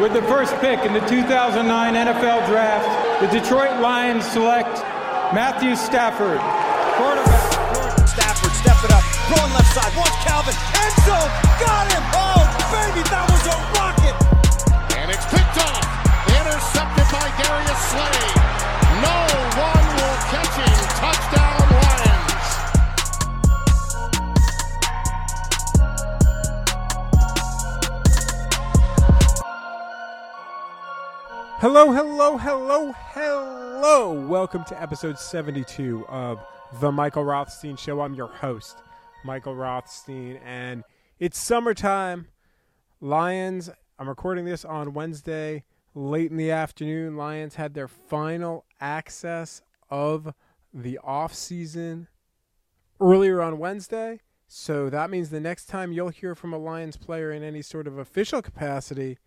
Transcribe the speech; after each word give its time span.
With 0.00 0.12
the 0.12 0.20
first 0.28 0.52
pick 0.60 0.84
in 0.84 0.92
the 0.92 1.00
2009 1.08 1.64
NFL 1.94 2.46
Draft, 2.46 2.84
the 3.18 3.28
Detroit 3.32 3.80
Lions 3.80 4.26
select 4.26 4.68
Matthew 5.32 5.74
Stafford, 5.74 6.36
quarterback. 7.00 8.04
Stafford, 8.06 8.52
step 8.52 8.76
it 8.84 8.92
up, 8.92 9.00
going 9.32 9.52
left 9.56 9.72
side, 9.72 9.96
watch 9.96 10.12
Calvin, 10.20 10.52
end 10.52 10.96
zone, 11.00 11.32
got 11.64 11.88
him! 11.88 12.04
Oh, 12.12 12.44
baby, 12.68 13.08
that 13.08 13.24
was 13.24 13.40
a 13.48 13.56
rocket! 13.72 14.16
And 15.00 15.08
it's 15.08 15.24
picked 15.32 15.64
off, 15.64 15.88
intercepted 16.28 17.08
by 17.08 17.32
Darius 17.40 17.80
Slay. 17.88 18.45
Hello, 31.68 31.90
hello, 31.90 32.36
hello, 32.36 32.92
hello. 32.96 34.28
Welcome 34.28 34.62
to 34.66 34.80
episode 34.80 35.18
72 35.18 36.06
of 36.06 36.38
The 36.80 36.92
Michael 36.92 37.24
Rothstein 37.24 37.74
Show. 37.74 38.02
I'm 38.02 38.14
your 38.14 38.28
host, 38.28 38.78
Michael 39.24 39.56
Rothstein, 39.56 40.36
and 40.44 40.84
it's 41.18 41.36
summertime. 41.36 42.28
Lions, 43.00 43.68
I'm 43.98 44.08
recording 44.08 44.44
this 44.44 44.64
on 44.64 44.94
Wednesday, 44.94 45.64
late 45.92 46.30
in 46.30 46.36
the 46.36 46.52
afternoon. 46.52 47.16
Lions 47.16 47.56
had 47.56 47.74
their 47.74 47.88
final 47.88 48.64
access 48.80 49.60
of 49.90 50.32
the 50.72 51.00
off 51.02 51.34
season 51.34 52.06
earlier 53.00 53.42
on 53.42 53.58
Wednesday. 53.58 54.20
So 54.46 54.88
that 54.88 55.10
means 55.10 55.30
the 55.30 55.40
next 55.40 55.66
time 55.66 55.90
you'll 55.90 56.10
hear 56.10 56.36
from 56.36 56.52
a 56.52 56.58
Lions 56.58 56.96
player 56.96 57.32
in 57.32 57.42
any 57.42 57.60
sort 57.60 57.88
of 57.88 57.98
official 57.98 58.40
capacity, 58.40 59.18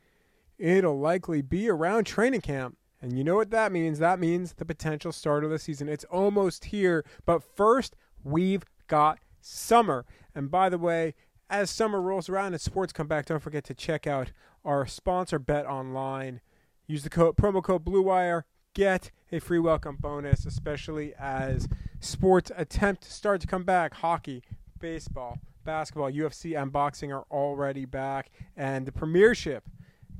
it'll 0.59 0.99
likely 0.99 1.41
be 1.41 1.69
around 1.69 2.03
training 2.03 2.41
camp. 2.41 2.77
And 3.01 3.17
you 3.17 3.23
know 3.23 3.35
what 3.35 3.49
that 3.51 3.71
means? 3.71 3.99
That 3.99 4.19
means 4.19 4.53
the 4.53 4.65
potential 4.65 5.13
start 5.13 5.45
of 5.45 5.49
the 5.49 5.57
season. 5.57 5.87
It's 5.87 6.03
almost 6.05 6.65
here. 6.65 7.05
But 7.25 7.41
first, 7.41 7.95
we've 8.23 8.65
got 8.87 9.19
summer. 9.39 10.05
And 10.35 10.51
by 10.51 10.67
the 10.67 10.77
way, 10.77 11.15
as 11.49 11.69
summer 11.69 12.01
rolls 12.01 12.27
around 12.27 12.53
and 12.53 12.61
sports 12.61 12.91
come 12.91 13.07
back, 13.07 13.25
don't 13.25 13.41
forget 13.41 13.63
to 13.65 13.73
check 13.73 14.05
out 14.05 14.31
our 14.65 14.85
sponsor, 14.85 15.39
Bet 15.39 15.65
Online. 15.65 16.41
Use 16.87 17.03
the 17.03 17.09
code 17.09 17.37
promo 17.37 17.63
code 17.63 17.85
BlueWire. 17.85 18.43
Get 18.75 19.11
a 19.31 19.39
free 19.39 19.59
welcome 19.59 19.97
bonus, 19.99 20.45
especially 20.45 21.13
as 21.17 21.67
sports 21.99 22.51
attempt 22.55 23.03
to 23.03 23.11
start 23.11 23.41
to 23.41 23.47
come 23.47 23.63
back. 23.63 23.93
Hockey, 23.95 24.43
baseball, 24.79 25.39
basketball, 25.63 26.11
UFC, 26.11 26.61
and 26.61 26.71
boxing 26.71 27.11
are 27.11 27.25
already 27.31 27.85
back. 27.85 28.29
And 28.55 28.85
the 28.85 28.91
premiership 28.91 29.63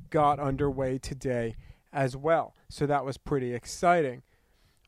got 0.10 0.40
underway 0.40 0.98
today 0.98 1.56
as 1.92 2.16
well. 2.16 2.56
So 2.70 2.86
that 2.86 3.06
was 3.06 3.18
pretty 3.18 3.54
exciting. 3.54 4.24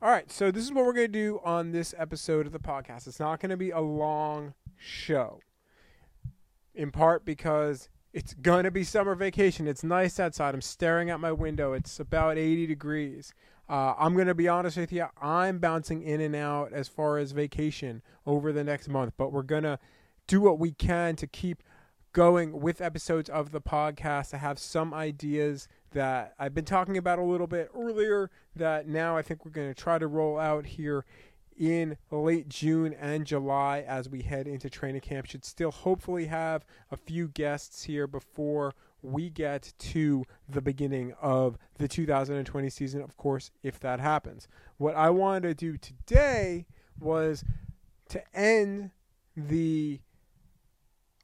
All 0.02 0.10
right, 0.10 0.32
so 0.32 0.50
this 0.50 0.64
is 0.64 0.72
what 0.72 0.86
we're 0.86 0.94
going 0.94 1.12
to 1.12 1.20
do 1.20 1.40
on 1.44 1.72
this 1.72 1.94
episode 1.98 2.48
of 2.48 2.54
the 2.54 2.60
podcast. 2.60 3.06
It's 3.06 3.20
not 3.20 3.40
going 3.40 3.52
to 3.52 3.58
be 3.58 3.70
a 3.70 3.80
long 3.80 4.56
show, 4.76 5.42
in 6.74 6.90
part 6.90 7.24
because 7.24 7.88
it's 8.12 8.34
going 8.34 8.64
to 8.64 8.72
be 8.72 8.84
summer 8.84 9.14
vacation. 9.14 9.68
It's 9.68 9.84
nice 9.84 10.20
outside. 10.20 10.56
I'm 10.56 10.62
staring 10.62 11.12
out 11.12 11.20
my 11.20 11.32
window. 11.32 11.74
It's 11.74 12.00
about 12.00 12.40
80 12.40 12.66
degrees. 12.66 13.34
Uh, 13.70 13.94
I'm 13.98 14.16
going 14.16 14.28
to 14.28 14.34
be 14.34 14.48
honest 14.48 14.76
with 14.76 14.92
you. 14.92 15.06
I'm 15.22 15.60
bouncing 15.60 16.02
in 16.02 16.20
and 16.20 16.36
out 16.36 16.74
as 16.74 16.88
far 16.88 17.20
as 17.20 17.32
vacation 17.32 18.02
over 18.26 18.52
the 18.52 18.64
next 18.64 18.90
month, 18.90 19.14
but 19.18 19.32
we're 19.32 19.44
going 19.44 19.64
to 19.64 19.78
do 20.28 20.42
what 20.42 20.60
we 20.60 20.72
can 20.72 21.16
to 21.18 21.28
keep 21.28 21.62
going 22.14 22.60
with 22.60 22.82
episodes 22.82 23.30
of 23.30 23.52
the 23.52 23.62
podcast. 23.62 24.34
I 24.34 24.38
have 24.38 24.60
some 24.60 24.94
ideas 24.94 25.68
that 25.92 26.34
I've 26.38 26.54
been 26.54 26.66
talking 26.66 26.98
about 26.98 27.20
a 27.20 27.24
little 27.24 27.48
bit 27.48 27.70
earlier 27.76 28.30
that 28.56 28.88
now 28.88 29.16
I 29.16 29.22
think 29.22 29.46
we're 29.46 29.52
going 29.52 29.74
to 29.74 29.80
try 29.80 29.98
to 29.98 30.08
roll 30.08 30.38
out 30.38 30.66
here 30.66 31.06
in 31.58 31.98
late 32.10 32.50
June 32.50 32.94
and 32.94 33.26
July 33.26 33.84
as 33.88 34.10
we 34.10 34.22
head 34.24 34.48
into 34.48 34.70
training 34.70 35.02
camp. 35.02 35.28
Should 35.28 35.46
still 35.46 35.72
hopefully 35.72 36.26
have 36.26 36.66
a 36.90 36.98
few 36.98 37.28
guests 37.28 37.84
here 37.84 38.08
before 38.08 38.74
we 39.02 39.30
get 39.30 39.74
to 39.78 40.26
the 40.48 40.62
beginning 40.62 41.14
of 41.22 41.58
the 41.78 41.88
2020 41.88 42.70
season, 42.70 43.02
of 43.02 43.18
course, 43.18 43.52
if 43.64 43.80
that 43.80 44.00
happens. 44.00 44.48
What 44.78 44.96
I 44.96 45.10
wanted 45.10 45.44
to 45.44 45.54
do 45.54 45.78
today 45.78 46.68
was 47.00 47.44
to 48.10 48.24
end 48.36 48.92
the 49.36 50.02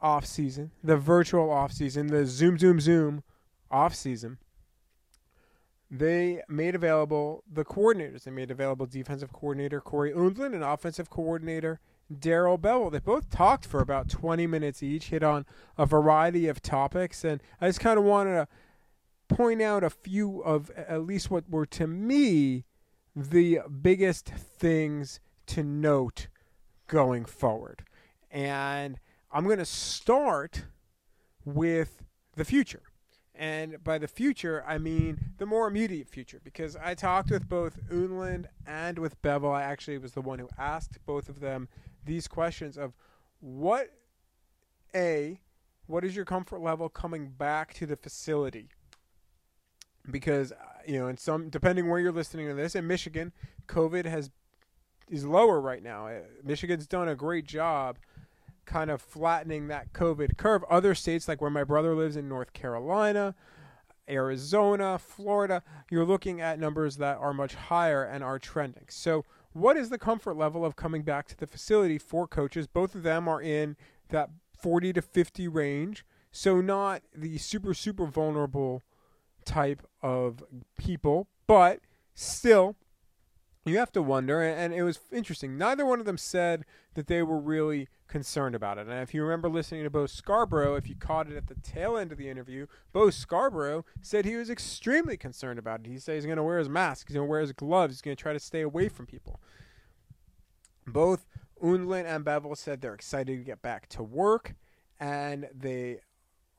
off 0.02 0.26
season, 0.26 0.72
the 0.84 0.98
virtual 0.98 1.50
off 1.50 1.72
season, 1.72 2.08
the 2.08 2.26
Zoom 2.26 2.58
Zoom 2.58 2.80
Zoom 2.80 3.24
off 3.72 3.96
season, 3.96 4.38
they 5.90 6.42
made 6.50 6.76
available 6.76 7.44
the 7.52 7.64
coordinators. 7.64 8.24
They 8.24 8.32
made 8.32 8.52
available 8.52 8.86
defensive 8.86 9.32
coordinator 9.32 9.80
Cory 9.80 10.12
Undlin 10.12 10.54
and 10.54 10.64
offensive 10.64 11.10
coordinator 11.10 11.80
Darrell 12.20 12.58
Bevell. 12.58 12.92
They 12.92 13.00
both 13.00 13.30
talked 13.30 13.66
for 13.66 13.82
about 13.82 14.10
20 14.10 14.48
minutes 14.48 14.84
each, 14.84 15.06
hit 15.06 15.24
on 15.24 15.46
a 15.78 15.86
variety 15.86 16.48
of 16.48 16.62
topics, 16.62 17.24
and 17.24 17.42
I 17.62 17.68
just 17.68 17.80
kind 17.80 17.98
of 17.98 18.06
wanted 18.06 18.34
to 18.34 18.48
point 19.28 19.62
out 19.62 19.84
a 19.84 19.90
few 19.90 20.42
of 20.42 20.72
at 20.72 21.06
least 21.06 21.30
what 21.30 21.50
were 21.50 21.66
to 21.66 21.88
me 21.88 22.66
the 23.16 23.60
biggest 23.82 24.28
things 24.30 25.20
to 25.48 25.64
note 25.64 26.28
going 26.88 27.26
forward. 27.26 27.84
And 28.30 29.00
I'm 29.32 29.44
going 29.44 29.58
to 29.58 29.66
start 29.66 30.64
with 31.44 32.04
the 32.36 32.46
future. 32.46 32.84
And 33.36 33.84
by 33.84 34.00
the 34.00 34.08
future, 34.08 34.64
I 34.68 34.78
mean 34.80 35.34
the 35.38 35.46
more 35.46 35.68
immediate 35.68 36.10
future 36.10 36.42
because 36.44 36.76
I 36.76 36.96
talked 36.96 37.30
with 37.30 37.48
both 37.48 37.78
Undlin 37.90 38.46
and 38.66 38.98
with 38.98 39.22
Bevell. 39.22 39.54
I 39.54 39.62
actually 39.62 40.00
was 40.00 40.14
the 40.14 40.22
one 40.22 40.40
who 40.40 40.50
asked 40.58 40.98
both 41.06 41.30
of 41.30 41.40
them 41.40 41.68
these 42.04 42.28
questions 42.28 42.78
of 42.78 42.94
what, 43.40 43.92
A, 44.96 45.40
what 45.86 46.04
is 46.04 46.16
your 46.16 46.26
comfort 46.26 46.62
level 46.62 46.90
coming 46.90 47.30
back 47.30 47.76
to 47.76 47.86
the 47.86 47.96
facility? 47.96 48.70
Because, 50.10 50.52
uh, 50.52 50.56
you 50.88 51.00
know, 51.00 51.08
in 51.08 51.18
some, 51.18 51.50
depending 51.50 51.90
where 51.90 52.00
you're 52.00 52.12
listening 52.12 52.48
to 52.48 52.56
this, 52.56 52.76
in 52.76 52.88
Michigan, 52.88 53.34
COVID 53.68 54.06
has 54.06 54.32
is 55.10 55.26
lower 55.26 55.62
right 55.62 55.84
now. 55.84 56.08
Uh, 56.08 56.20
Michigan's 56.44 56.88
done 56.88 57.08
a 57.08 57.16
great 57.16 57.46
job 57.46 57.98
kind 58.68 58.92
of 58.92 59.02
flattening 59.02 59.68
that 59.68 59.94
COVID 59.94 60.38
curve. 60.38 60.64
Other 60.70 60.94
states, 60.94 61.28
like 61.28 61.42
where 61.42 61.50
my 61.50 61.64
brother 61.64 61.96
lives 61.96 62.16
in 62.16 62.30
North 62.30 62.54
Carolina, 62.54 63.34
Arizona, 64.08 65.00
Florida, 65.00 65.64
you're 65.90 66.06
looking 66.06 66.40
at 66.40 66.60
numbers 66.60 66.98
that 66.98 67.18
are 67.18 67.34
much 67.34 67.56
higher 67.56 68.04
and 68.04 68.24
are 68.24 68.38
trending. 68.38 68.86
So, 68.90 69.26
what 69.54 69.76
is 69.76 69.90
the 69.90 69.98
comfort 69.98 70.36
level 70.36 70.64
of 70.64 70.76
coming 70.76 71.02
back 71.02 71.28
to 71.30 71.38
the 71.38 71.48
facility 71.48 71.98
for 71.98 72.28
coaches? 72.28 72.68
Both 72.68 72.94
of 72.94 73.02
them 73.02 73.28
are 73.28 73.42
in 73.42 73.76
that 74.10 74.30
40 74.60 74.94
to 74.94 75.02
50 75.02 75.48
range. 75.48 76.06
So, 76.32 76.62
not 76.62 77.02
the 77.16 77.38
super, 77.40 77.74
super 77.74 78.06
vulnerable 78.06 78.84
type 79.46 79.82
of 80.04 80.44
people, 80.78 81.28
but 81.48 81.80
still 82.14 82.76
you 83.68 83.78
have 83.78 83.92
to 83.94 84.02
wonder, 84.02 84.42
and 84.42 84.74
it 84.74 84.84
was 84.84 85.00
interesting. 85.12 85.58
Neither 85.58 85.86
one 85.86 86.00
of 86.00 86.06
them 86.06 86.18
said 86.18 86.66
that 86.94 87.08
they 87.08 87.22
were 87.22 87.40
really 87.40 87.88
concerned 88.08 88.56
about 88.56 88.78
it. 88.78 88.88
And 88.88 89.02
if 89.02 89.14
you 89.14 89.24
remember 89.24 89.50
listening 89.50 89.84
to 89.84 89.90
Bo 89.90 90.06
Scarborough, 90.06 90.76
if 90.76 90.88
you 90.88 90.96
caught 90.96 91.30
it 91.30 91.36
at 91.36 91.48
the 91.48 91.56
tail 91.56 91.98
end 91.98 92.12
of 92.12 92.18
the 92.18 92.30
interview, 92.30 92.68
Bo 92.94 93.10
Scarborough 93.10 93.86
said 94.02 94.26
he 94.26 94.36
was 94.36 94.50
extremely 94.50 95.18
concerned 95.18 95.60
about 95.60 95.82
it. 95.82 95.88
He 95.88 96.00
said 96.00 96.16
he's 96.16 96.26
going 96.26 96.38
to 96.38 96.44
wear 96.44 96.60
his 96.60 96.70
mask, 96.70 97.08
he's 97.08 97.16
going 97.16 97.28
to 97.28 97.30
wear 97.30 97.42
his 97.42 97.54
gloves, 97.54 97.94
he's 97.94 98.02
going 98.02 98.16
to 98.16 98.22
try 98.22 98.34
to 98.34 98.40
stay 98.40 98.62
away 98.62 98.90
from 98.90 99.06
people. 99.06 99.40
Both 100.86 101.26
Undlin 101.62 102.06
and 102.06 102.24
Bevell 102.24 102.58
said 102.58 102.82
they're 102.82 102.94
excited 102.94 103.38
to 103.38 103.44
get 103.44 103.62
back 103.62 103.90
to 103.90 104.04
work, 104.04 104.56
and 105.00 105.48
they 105.54 106.00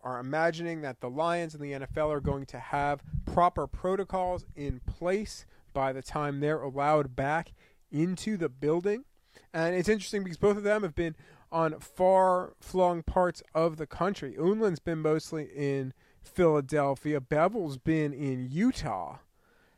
are 0.02 0.20
imagining 0.20 0.82
that 0.82 1.00
the 1.00 1.10
Lions 1.10 1.54
and 1.54 1.62
the 1.62 1.86
NFL 1.86 2.10
are 2.10 2.20
going 2.20 2.46
to 2.46 2.58
have 2.58 3.02
proper 3.24 3.66
protocols 3.66 4.44
in 4.54 4.80
place 4.80 5.44
by 5.72 5.92
the 5.92 6.02
time 6.02 6.40
they're 6.40 6.62
allowed 6.62 7.16
back 7.16 7.52
into 7.90 8.36
the 8.36 8.48
building. 8.48 9.04
And 9.52 9.74
it's 9.74 9.88
interesting 9.88 10.22
because 10.22 10.36
both 10.36 10.56
of 10.56 10.62
them 10.62 10.82
have 10.82 10.94
been 10.94 11.16
on 11.50 11.78
far 11.80 12.54
flung 12.60 13.02
parts 13.02 13.42
of 13.54 13.76
the 13.76 13.86
country. 13.86 14.36
Undlin's 14.38 14.80
been 14.80 14.98
mostly 14.98 15.48
in 15.54 15.92
Philadelphia. 16.22 17.20
Bevell's 17.20 17.78
been 17.78 18.12
in 18.12 18.48
Utah. 18.50 19.18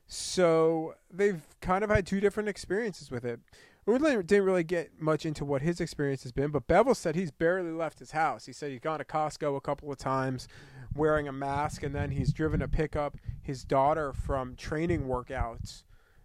So 0.06 0.94
they've 1.10 1.42
kind 1.60 1.84
of 1.84 1.90
had 1.90 2.06
two 2.06 2.20
different 2.20 2.48
experiences 2.48 3.10
with 3.10 3.24
it. 3.24 3.40
Woodland 3.86 4.26
didn't 4.26 4.44
really 4.44 4.64
get 4.64 5.00
much 5.00 5.24
into 5.24 5.44
what 5.44 5.62
his 5.62 5.80
experience 5.80 6.22
has 6.24 6.32
been, 6.32 6.50
but 6.50 6.66
Bevell 6.66 6.94
said 6.94 7.14
he's 7.14 7.30
barely 7.30 7.70
left 7.70 7.98
his 7.98 8.10
house. 8.10 8.46
He 8.46 8.52
said 8.52 8.70
he's 8.70 8.80
gone 8.80 8.98
to 8.98 9.04
Costco 9.04 9.56
a 9.56 9.60
couple 9.60 9.90
of 9.90 9.98
times 9.98 10.48
wearing 10.94 11.28
a 11.28 11.32
mask, 11.32 11.82
and 11.82 11.94
then 11.94 12.10
he's 12.10 12.32
driven 12.32 12.60
to 12.60 12.68
pick 12.68 12.94
up 12.94 13.16
his 13.42 13.64
daughter 13.64 14.12
from 14.12 14.54
training 14.54 15.06
workouts. 15.06 15.84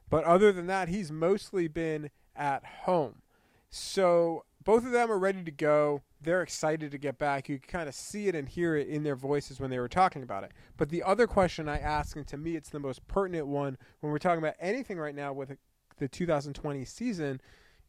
But 0.09 0.25
other 0.25 0.51
than 0.51 0.68
that, 0.68 0.89
he's 0.89 1.12
mostly 1.12 1.68
been 1.68 2.09
at 2.36 2.65
home. 2.83 3.21
So 3.69 4.45
both 4.65 4.83
of 4.83 4.91
them 4.91 5.12
are 5.12 5.19
ready 5.19 5.44
to 5.44 5.51
go. 5.51 6.01
They're 6.19 6.41
excited 6.41 6.91
to 6.91 6.97
get 6.97 7.19
back. 7.19 7.47
You 7.47 7.59
kind 7.59 7.88
of 7.88 7.94
see 7.94 8.27
it 8.27 8.35
and 8.35 8.50
hear 8.50 8.75
it 8.75 8.88
in 8.88 9.03
their 9.03 9.15
voices 9.15 9.59
when 9.59 9.69
they 9.69 9.79
were 9.79 9.88
talking 9.88 10.23
about 10.23 10.44
it. 10.44 10.51
But 10.75 10.89
the 10.89 11.03
other 11.03 11.27
question 11.27 11.69
I 11.69 11.77
ask, 11.77 12.17
and 12.17 12.27
to 12.27 12.38
me 12.38 12.56
it's 12.56 12.69
the 12.69 12.79
most 12.79 13.07
pertinent 13.07 13.47
one 13.47 13.77
when 14.01 14.12
we're 14.12 14.17
talking 14.17 14.44
about 14.44 14.56
anything 14.59 14.97
right 14.97 15.15
now 15.15 15.31
with 15.31 15.56
the 16.00 16.07
2020 16.07 16.83
season, 16.83 17.39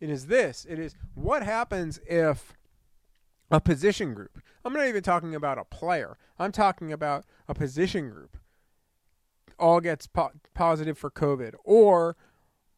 it 0.01 0.11
is 0.11 0.27
this. 0.27 0.67
It 0.69 0.79
is 0.79 0.95
what 1.15 1.43
happens 1.43 1.99
if 2.07 2.53
a 3.51 3.61
position 3.61 4.13
group, 4.13 4.43
I'm 4.65 4.75
not 4.75 4.87
even 4.87 5.03
talking 5.03 5.35
about 5.35 5.59
a 5.59 5.65
player, 5.65 6.19
I'm 6.39 6.53
talking 6.53 6.93
about 6.93 7.25
a 7.49 7.55
position 7.55 8.11
group, 8.11 8.37
all 9.59 9.81
gets 9.81 10.07
po- 10.07 10.33
positive 10.53 10.99
for 10.99 11.11
COVID, 11.11 11.55
or 11.65 12.17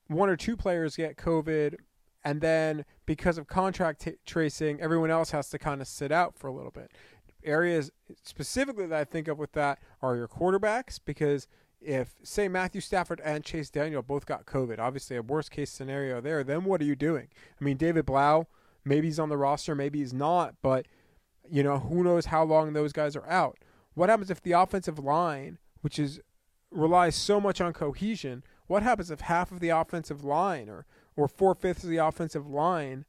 one 0.07 0.29
or 0.29 0.37
two 0.37 0.57
players 0.57 0.97
get 0.97 1.17
COVID 1.17 1.77
and 2.25 2.41
then 2.41 2.85
because 3.07 3.39
of 3.39 3.47
contract 3.47 4.03
t- 4.03 4.17
tracing, 4.27 4.81
everyone 4.81 5.11
else 5.11 5.31
has 5.31 5.51
to 5.51 5.59
kind 5.59 5.81
of 5.81 5.89
sit 5.89 6.13
out 6.13 6.37
for 6.37 6.49
a 6.49 6.53
little 6.53 6.71
bit. 6.71 6.91
Areas 7.45 7.91
specifically 8.23 8.87
that 8.87 8.99
I 8.99 9.05
think 9.05 9.29
of 9.29 9.39
with 9.39 9.53
that 9.53 9.79
are 10.03 10.17
your 10.17 10.29
quarterbacks, 10.29 10.99
because 11.05 11.47
if 11.81 12.17
say 12.23 12.49
Matthew 12.49 12.81
Stafford 12.81 13.21
and 13.25 13.45
Chase 13.45 13.71
Daniel 13.71 14.03
both 14.03 14.27
got 14.27 14.47
COVID, 14.47 14.79
obviously 14.79 15.17
a 15.17 15.23
worst 15.23 15.51
case 15.51 15.71
scenario 15.71 16.21
there, 16.21 16.43
then 16.43 16.65
what 16.65 16.81
are 16.81 16.85
you 16.85 16.97
doing? 16.97 17.29
I 17.61 17.65
mean, 17.65 17.77
David 17.77 18.07
Blough, 18.07 18.49
maybe 18.85 19.07
he's 19.07 19.21
on 19.21 19.29
the 19.29 19.37
roster, 19.37 19.75
maybe 19.75 20.01
he's 20.01 20.13
not, 20.13 20.57
but 20.63 20.87
you 21.49 21.63
know 21.63 21.79
who 21.79 22.03
knows 22.03 22.27
how 22.27 22.43
long 22.43 22.73
those 22.73 22.93
guys 22.93 23.15
are 23.17 23.29
out. 23.29 23.59
What 23.95 24.09
happens 24.09 24.31
if 24.31 24.43
the 24.43 24.53
offensive 24.53 24.99
line, 24.99 25.59
which 25.81 25.99
is 25.99 26.21
relies 26.71 27.15
so 27.15 27.41
much 27.41 27.61
on 27.61 27.73
cohesion, 27.73 28.43
what 28.67 28.83
happens 28.83 29.11
if 29.11 29.21
half 29.21 29.51
of 29.53 29.61
the 29.61 29.71
offensive 29.71 30.25
line 30.25 30.69
or 30.69 30.85
or 31.19 31.29
four 31.29 31.55
fifths 31.55 31.83
of 31.83 31.91
the 31.91 31.97
offensive 31.97 32.49
line 32.49 33.05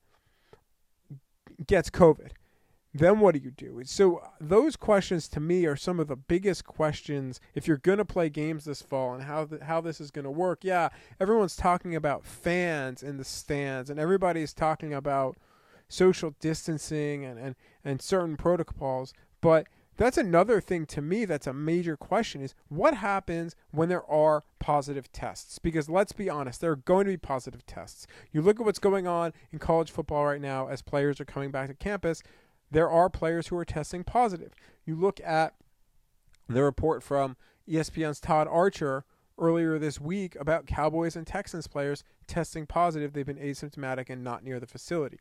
gets 1.66 1.90
COVID. 1.90 2.32
Then 2.92 3.20
what 3.20 3.36
do 3.36 3.40
you 3.40 3.52
do? 3.52 3.82
So 3.86 4.18
uh, 4.18 4.30
those 4.42 4.76
questions 4.76 5.28
to 5.30 5.40
me 5.40 5.68
are 5.68 5.76
some 5.76 6.00
of 6.00 6.08
the 6.08 6.16
biggest 6.16 6.66
questions 6.66 7.40
if 7.54 7.68
you're 7.68 7.78
going 7.78 8.00
to 8.00 8.06
play 8.06 8.30
games 8.30 8.66
this 8.66 8.82
fall 8.82 9.14
and 9.14 9.24
how 9.24 9.46
the, 9.46 9.64
how 9.64 9.80
this 9.80 10.02
is 10.02 10.10
going 10.10 10.26
to 10.26 10.32
work. 10.32 10.64
Yeah, 10.64 10.90
everyone's 11.20 11.56
talking 11.56 11.96
about 11.96 12.26
fans 12.26 13.04
in 13.04 13.18
the 13.18 13.24
stands 13.24 13.92
and 13.92 14.00
everybody's 14.00 14.54
talking 14.54 14.92
about 14.92 15.38
social 15.88 16.34
distancing 16.40 17.24
and, 17.24 17.40
and, 17.40 17.56
and 17.86 18.02
certain 18.02 18.38
protocols, 18.38 19.14
but 19.40 19.68
that's 20.00 20.18
another 20.18 20.60
thing 20.62 20.86
to 20.88 21.02
me 21.02 21.26
that's 21.26 21.46
a 21.46 21.54
major 21.54 21.96
question 21.96 22.42
is 22.42 22.56
what 22.70 22.96
happens 22.96 23.56
when 23.72 23.90
there 23.90 24.10
are 24.10 24.44
positive 24.60 25.12
tests? 25.12 25.60
Because 25.60 25.90
let's 25.90 26.14
be 26.14 26.30
honest 26.30 26.62
there 26.62 26.72
are 26.72 26.78
going 26.78 27.06
to 27.06 27.12
be 27.12 27.18
positive 27.18 27.66
tests. 27.66 28.08
You 28.32 28.42
look 28.42 28.60
at 28.60 28.66
what's 28.66 28.80
going 28.80 29.08
on 29.08 29.34
in 29.52 29.60
college 29.60 29.92
football 29.92 30.26
right 30.26 30.42
now 30.42 30.68
as 30.68 30.82
players 30.82 31.20
are 31.20 31.26
coming 31.26 31.52
back 31.52 31.68
to 31.68 31.76
campus 31.76 32.24
there 32.72 32.90
are 32.90 33.10
players 33.10 33.48
who 33.48 33.58
are 33.58 33.66
testing 33.66 34.04
positive. 34.04 34.54
You 34.86 34.96
look 34.96 35.20
at 35.22 35.56
the 36.48 36.64
report 36.64 37.04
from 37.04 37.38
espn's 37.68 38.20
todd 38.20 38.48
archer 38.48 39.06
earlier 39.38 39.78
this 39.78 40.02
week 40.02 40.36
about 40.40 40.66
cowboys 40.66 41.16
and 41.16 41.26
texans 41.26 41.68
players 41.68 42.04
testing 42.28 42.66
positive. 42.66 43.14
They've 43.14 43.26
been 43.26 43.38
asymptomatic 43.38 44.10
and 44.10 44.24
not 44.24 44.44
near 44.44 44.60
the 44.60 44.68
facility. 44.68 45.20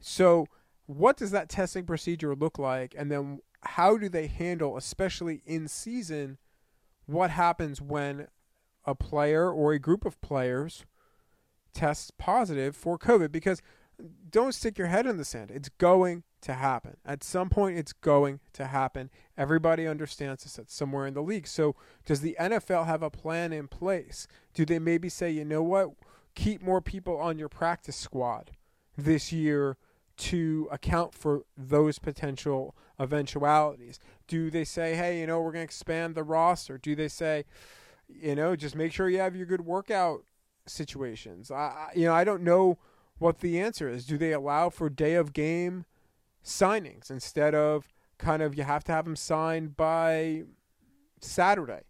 So 0.00 0.46
what 0.86 1.16
does 1.16 1.30
that 1.30 1.48
testing 1.48 1.84
procedure 1.84 2.34
look 2.34 2.58
like? 2.58 2.94
And 2.96 3.10
then 3.10 3.40
how 3.62 3.96
do 3.96 4.08
they 4.08 4.26
handle, 4.26 4.76
especially 4.76 5.42
in 5.46 5.68
season, 5.68 6.38
what 7.06 7.30
happens 7.30 7.80
when 7.80 8.28
a 8.84 8.94
player 8.94 9.50
or 9.50 9.72
a 9.72 9.78
group 9.78 10.04
of 10.04 10.20
players 10.20 10.84
tests 11.74 12.10
positive 12.16 12.76
for 12.76 12.98
COVID? 12.98 13.32
Because 13.32 13.62
don't 14.30 14.54
stick 14.54 14.78
your 14.78 14.86
head 14.86 15.06
in 15.06 15.16
the 15.16 15.24
sand. 15.24 15.50
It's 15.50 15.70
going 15.70 16.22
to 16.42 16.54
happen. 16.54 16.98
At 17.04 17.24
some 17.24 17.48
point, 17.48 17.78
it's 17.78 17.92
going 17.92 18.40
to 18.52 18.66
happen. 18.66 19.10
Everybody 19.36 19.86
understands 19.86 20.44
this 20.44 20.58
at 20.58 20.70
somewhere 20.70 21.06
in 21.06 21.14
the 21.14 21.22
league. 21.22 21.48
So, 21.48 21.74
does 22.06 22.20
the 22.20 22.36
NFL 22.38 22.86
have 22.86 23.02
a 23.02 23.10
plan 23.10 23.52
in 23.52 23.66
place? 23.66 24.28
Do 24.54 24.64
they 24.64 24.78
maybe 24.78 25.08
say, 25.08 25.30
you 25.30 25.44
know 25.44 25.62
what, 25.62 25.90
keep 26.34 26.62
more 26.62 26.80
people 26.80 27.16
on 27.16 27.38
your 27.38 27.48
practice 27.48 27.96
squad 27.96 28.52
this 28.96 29.32
year 29.32 29.76
to 30.18 30.68
account 30.70 31.14
for 31.14 31.44
those 31.56 31.98
potential 31.98 32.76
eventualities? 33.00 33.98
Do 34.26 34.50
they 34.50 34.64
say, 34.64 34.94
hey, 34.94 35.20
you 35.20 35.26
know, 35.26 35.40
we're 35.40 35.52
going 35.52 35.62
to 35.62 35.64
expand 35.64 36.14
the 36.14 36.24
roster? 36.24 36.76
Do 36.78 36.94
they 36.94 37.08
say, 37.08 37.44
you 38.08 38.34
know, 38.34 38.56
just 38.56 38.74
make 38.74 38.92
sure 38.92 39.08
you 39.08 39.18
have 39.18 39.36
your 39.36 39.46
good 39.46 39.64
workout 39.64 40.24
situations? 40.66 41.50
I, 41.50 41.92
you 41.94 42.06
know, 42.06 42.14
I 42.14 42.24
don't 42.24 42.42
know 42.42 42.78
what 43.18 43.40
the 43.40 43.60
answer 43.60 43.88
is. 43.88 44.06
Do 44.06 44.18
they 44.18 44.32
allow 44.32 44.70
for 44.70 44.88
day 44.88 45.14
of 45.14 45.32
game 45.32 45.84
signings 46.44 47.10
instead 47.10 47.54
of 47.54 47.92
kind 48.18 48.42
of 48.42 48.56
you 48.56 48.64
have 48.64 48.84
to 48.84 48.92
have 48.92 49.04
them 49.04 49.16
signed 49.16 49.76
by 49.76 50.44
Saturday? 51.20 51.82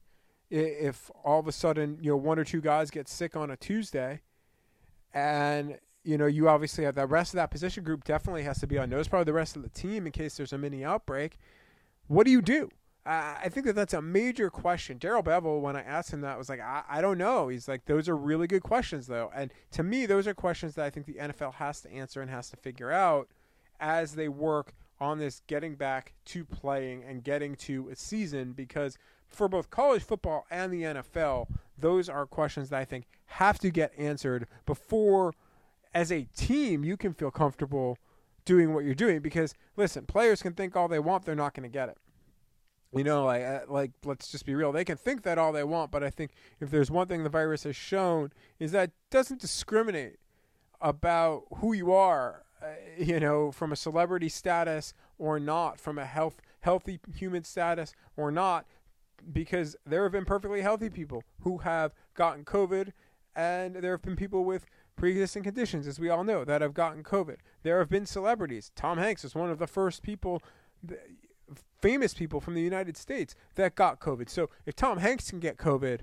If 0.50 1.10
all 1.24 1.40
of 1.40 1.46
a 1.46 1.52
sudden, 1.52 1.98
you 2.00 2.10
know, 2.10 2.16
one 2.16 2.38
or 2.38 2.44
two 2.44 2.62
guys 2.62 2.90
get 2.90 3.08
sick 3.08 3.36
on 3.36 3.50
a 3.50 3.56
Tuesday 3.56 4.22
and 5.12 5.78
you 6.08 6.16
know, 6.16 6.24
you 6.24 6.48
obviously 6.48 6.84
have 6.84 6.94
the 6.94 7.06
rest 7.06 7.34
of 7.34 7.36
that 7.36 7.50
position 7.50 7.84
group 7.84 8.02
definitely 8.02 8.42
has 8.42 8.58
to 8.60 8.66
be 8.66 8.78
on 8.78 8.88
notice. 8.88 9.08
Probably 9.08 9.26
the 9.26 9.34
rest 9.34 9.56
of 9.56 9.62
the 9.62 9.68
team 9.68 10.06
in 10.06 10.12
case 10.12 10.38
there's 10.38 10.54
a 10.54 10.58
mini 10.58 10.82
outbreak. 10.82 11.36
What 12.06 12.24
do 12.24 12.30
you 12.30 12.40
do? 12.40 12.70
Uh, 13.04 13.34
I 13.44 13.50
think 13.50 13.66
that 13.66 13.74
that's 13.74 13.92
a 13.92 14.00
major 14.00 14.48
question. 14.48 14.96
Darrell 14.96 15.22
Bevell, 15.22 15.60
when 15.60 15.76
I 15.76 15.82
asked 15.82 16.10
him 16.10 16.22
that, 16.22 16.38
was 16.38 16.48
like, 16.48 16.60
I, 16.60 16.82
I 16.88 17.02
don't 17.02 17.18
know. 17.18 17.48
He's 17.48 17.68
like, 17.68 17.84
those 17.84 18.08
are 18.08 18.16
really 18.16 18.46
good 18.46 18.62
questions, 18.62 19.06
though. 19.06 19.30
And 19.34 19.52
to 19.72 19.82
me, 19.82 20.06
those 20.06 20.26
are 20.26 20.32
questions 20.32 20.76
that 20.76 20.86
I 20.86 20.88
think 20.88 21.04
the 21.04 21.16
NFL 21.16 21.54
has 21.54 21.82
to 21.82 21.92
answer 21.92 22.22
and 22.22 22.30
has 22.30 22.48
to 22.50 22.56
figure 22.56 22.90
out 22.90 23.28
as 23.78 24.14
they 24.14 24.28
work 24.28 24.72
on 24.98 25.18
this 25.18 25.42
getting 25.46 25.74
back 25.74 26.14
to 26.24 26.42
playing 26.42 27.04
and 27.04 27.22
getting 27.22 27.54
to 27.56 27.90
a 27.90 27.96
season 27.96 28.52
because 28.52 28.96
for 29.26 29.46
both 29.46 29.68
college 29.68 30.02
football 30.02 30.46
and 30.50 30.72
the 30.72 30.84
NFL, 30.84 31.48
those 31.78 32.08
are 32.08 32.24
questions 32.24 32.70
that 32.70 32.80
I 32.80 32.86
think 32.86 33.04
have 33.26 33.58
to 33.58 33.68
get 33.68 33.92
answered 33.98 34.46
before– 34.64 35.34
as 35.98 36.12
a 36.12 36.28
team, 36.36 36.84
you 36.84 36.96
can 36.96 37.12
feel 37.12 37.32
comfortable 37.32 37.98
doing 38.44 38.72
what 38.72 38.84
you're 38.84 38.94
doing 38.94 39.18
because 39.18 39.52
listen, 39.76 40.06
players 40.06 40.40
can 40.40 40.52
think 40.52 40.76
all 40.76 40.86
they 40.86 41.00
want, 41.00 41.24
they're 41.24 41.34
not 41.34 41.54
going 41.54 41.68
to 41.68 41.72
get 41.72 41.88
it. 41.88 41.98
You 42.94 43.02
know, 43.02 43.24
like 43.24 43.42
uh, 43.42 43.60
like 43.66 43.90
let's 44.04 44.28
just 44.28 44.46
be 44.46 44.54
real. 44.54 44.70
They 44.70 44.84
can 44.84 44.96
think 44.96 45.22
that 45.22 45.38
all 45.38 45.52
they 45.52 45.64
want, 45.64 45.90
but 45.90 46.04
I 46.04 46.10
think 46.10 46.30
if 46.60 46.70
there's 46.70 46.88
one 46.88 47.08
thing 47.08 47.24
the 47.24 47.28
virus 47.28 47.64
has 47.64 47.74
shown 47.74 48.30
is 48.60 48.70
that 48.72 48.84
it 48.84 48.92
doesn't 49.10 49.40
discriminate 49.40 50.20
about 50.80 51.46
who 51.56 51.72
you 51.72 51.92
are, 51.92 52.44
uh, 52.62 52.66
you 52.96 53.18
know, 53.18 53.50
from 53.50 53.72
a 53.72 53.76
celebrity 53.76 54.28
status 54.28 54.94
or 55.18 55.40
not, 55.40 55.80
from 55.80 55.98
a 55.98 56.06
health 56.06 56.40
healthy 56.60 57.00
human 57.16 57.42
status 57.42 57.92
or 58.16 58.30
not, 58.30 58.66
because 59.32 59.74
there 59.84 60.04
have 60.04 60.12
been 60.12 60.24
perfectly 60.24 60.62
healthy 60.62 60.90
people 60.90 61.24
who 61.40 61.58
have 61.58 61.92
gotten 62.14 62.44
COVID, 62.44 62.92
and 63.34 63.74
there 63.76 63.92
have 63.92 64.02
been 64.02 64.16
people 64.16 64.44
with 64.44 64.64
pre-existing 64.98 65.44
conditions, 65.44 65.86
as 65.86 65.98
we 65.98 66.10
all 66.10 66.24
know, 66.24 66.44
that 66.44 66.60
have 66.60 66.74
gotten 66.74 67.02
COVID. 67.02 67.36
There 67.62 67.78
have 67.78 67.88
been 67.88 68.04
celebrities. 68.04 68.70
Tom 68.74 68.98
Hanks 68.98 69.24
is 69.24 69.34
one 69.34 69.48
of 69.48 69.58
the 69.58 69.66
first 69.66 70.02
people, 70.02 70.42
famous 71.80 72.12
people 72.12 72.40
from 72.40 72.54
the 72.54 72.60
United 72.60 72.96
States 72.96 73.34
that 73.54 73.74
got 73.74 74.00
COVID. 74.00 74.28
So 74.28 74.50
if 74.66 74.74
Tom 74.74 74.98
Hanks 74.98 75.30
can 75.30 75.38
get 75.38 75.56
COVID, 75.56 76.00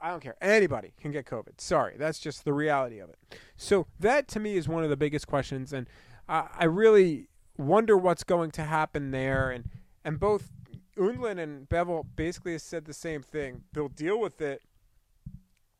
I 0.00 0.10
don't 0.10 0.20
care. 0.20 0.36
Anybody 0.42 0.92
can 1.00 1.12
get 1.12 1.24
COVID. 1.24 1.60
Sorry, 1.60 1.94
that's 1.96 2.18
just 2.18 2.44
the 2.44 2.52
reality 2.52 2.98
of 2.98 3.08
it. 3.08 3.16
So 3.56 3.86
that 3.98 4.28
to 4.28 4.40
me 4.40 4.56
is 4.56 4.68
one 4.68 4.84
of 4.84 4.90
the 4.90 4.96
biggest 4.96 5.26
questions, 5.26 5.72
and 5.72 5.86
I 6.28 6.64
really 6.64 7.28
wonder 7.56 7.96
what's 7.96 8.24
going 8.24 8.50
to 8.52 8.64
happen 8.64 9.12
there. 9.12 9.50
And 9.50 9.70
and 10.04 10.20
both 10.20 10.50
Undlin 10.98 11.38
and 11.38 11.68
Bevell 11.68 12.04
basically 12.16 12.58
said 12.58 12.84
the 12.84 12.92
same 12.92 13.22
thing. 13.22 13.62
They'll 13.72 13.88
deal 13.88 14.20
with 14.20 14.40
it 14.42 14.62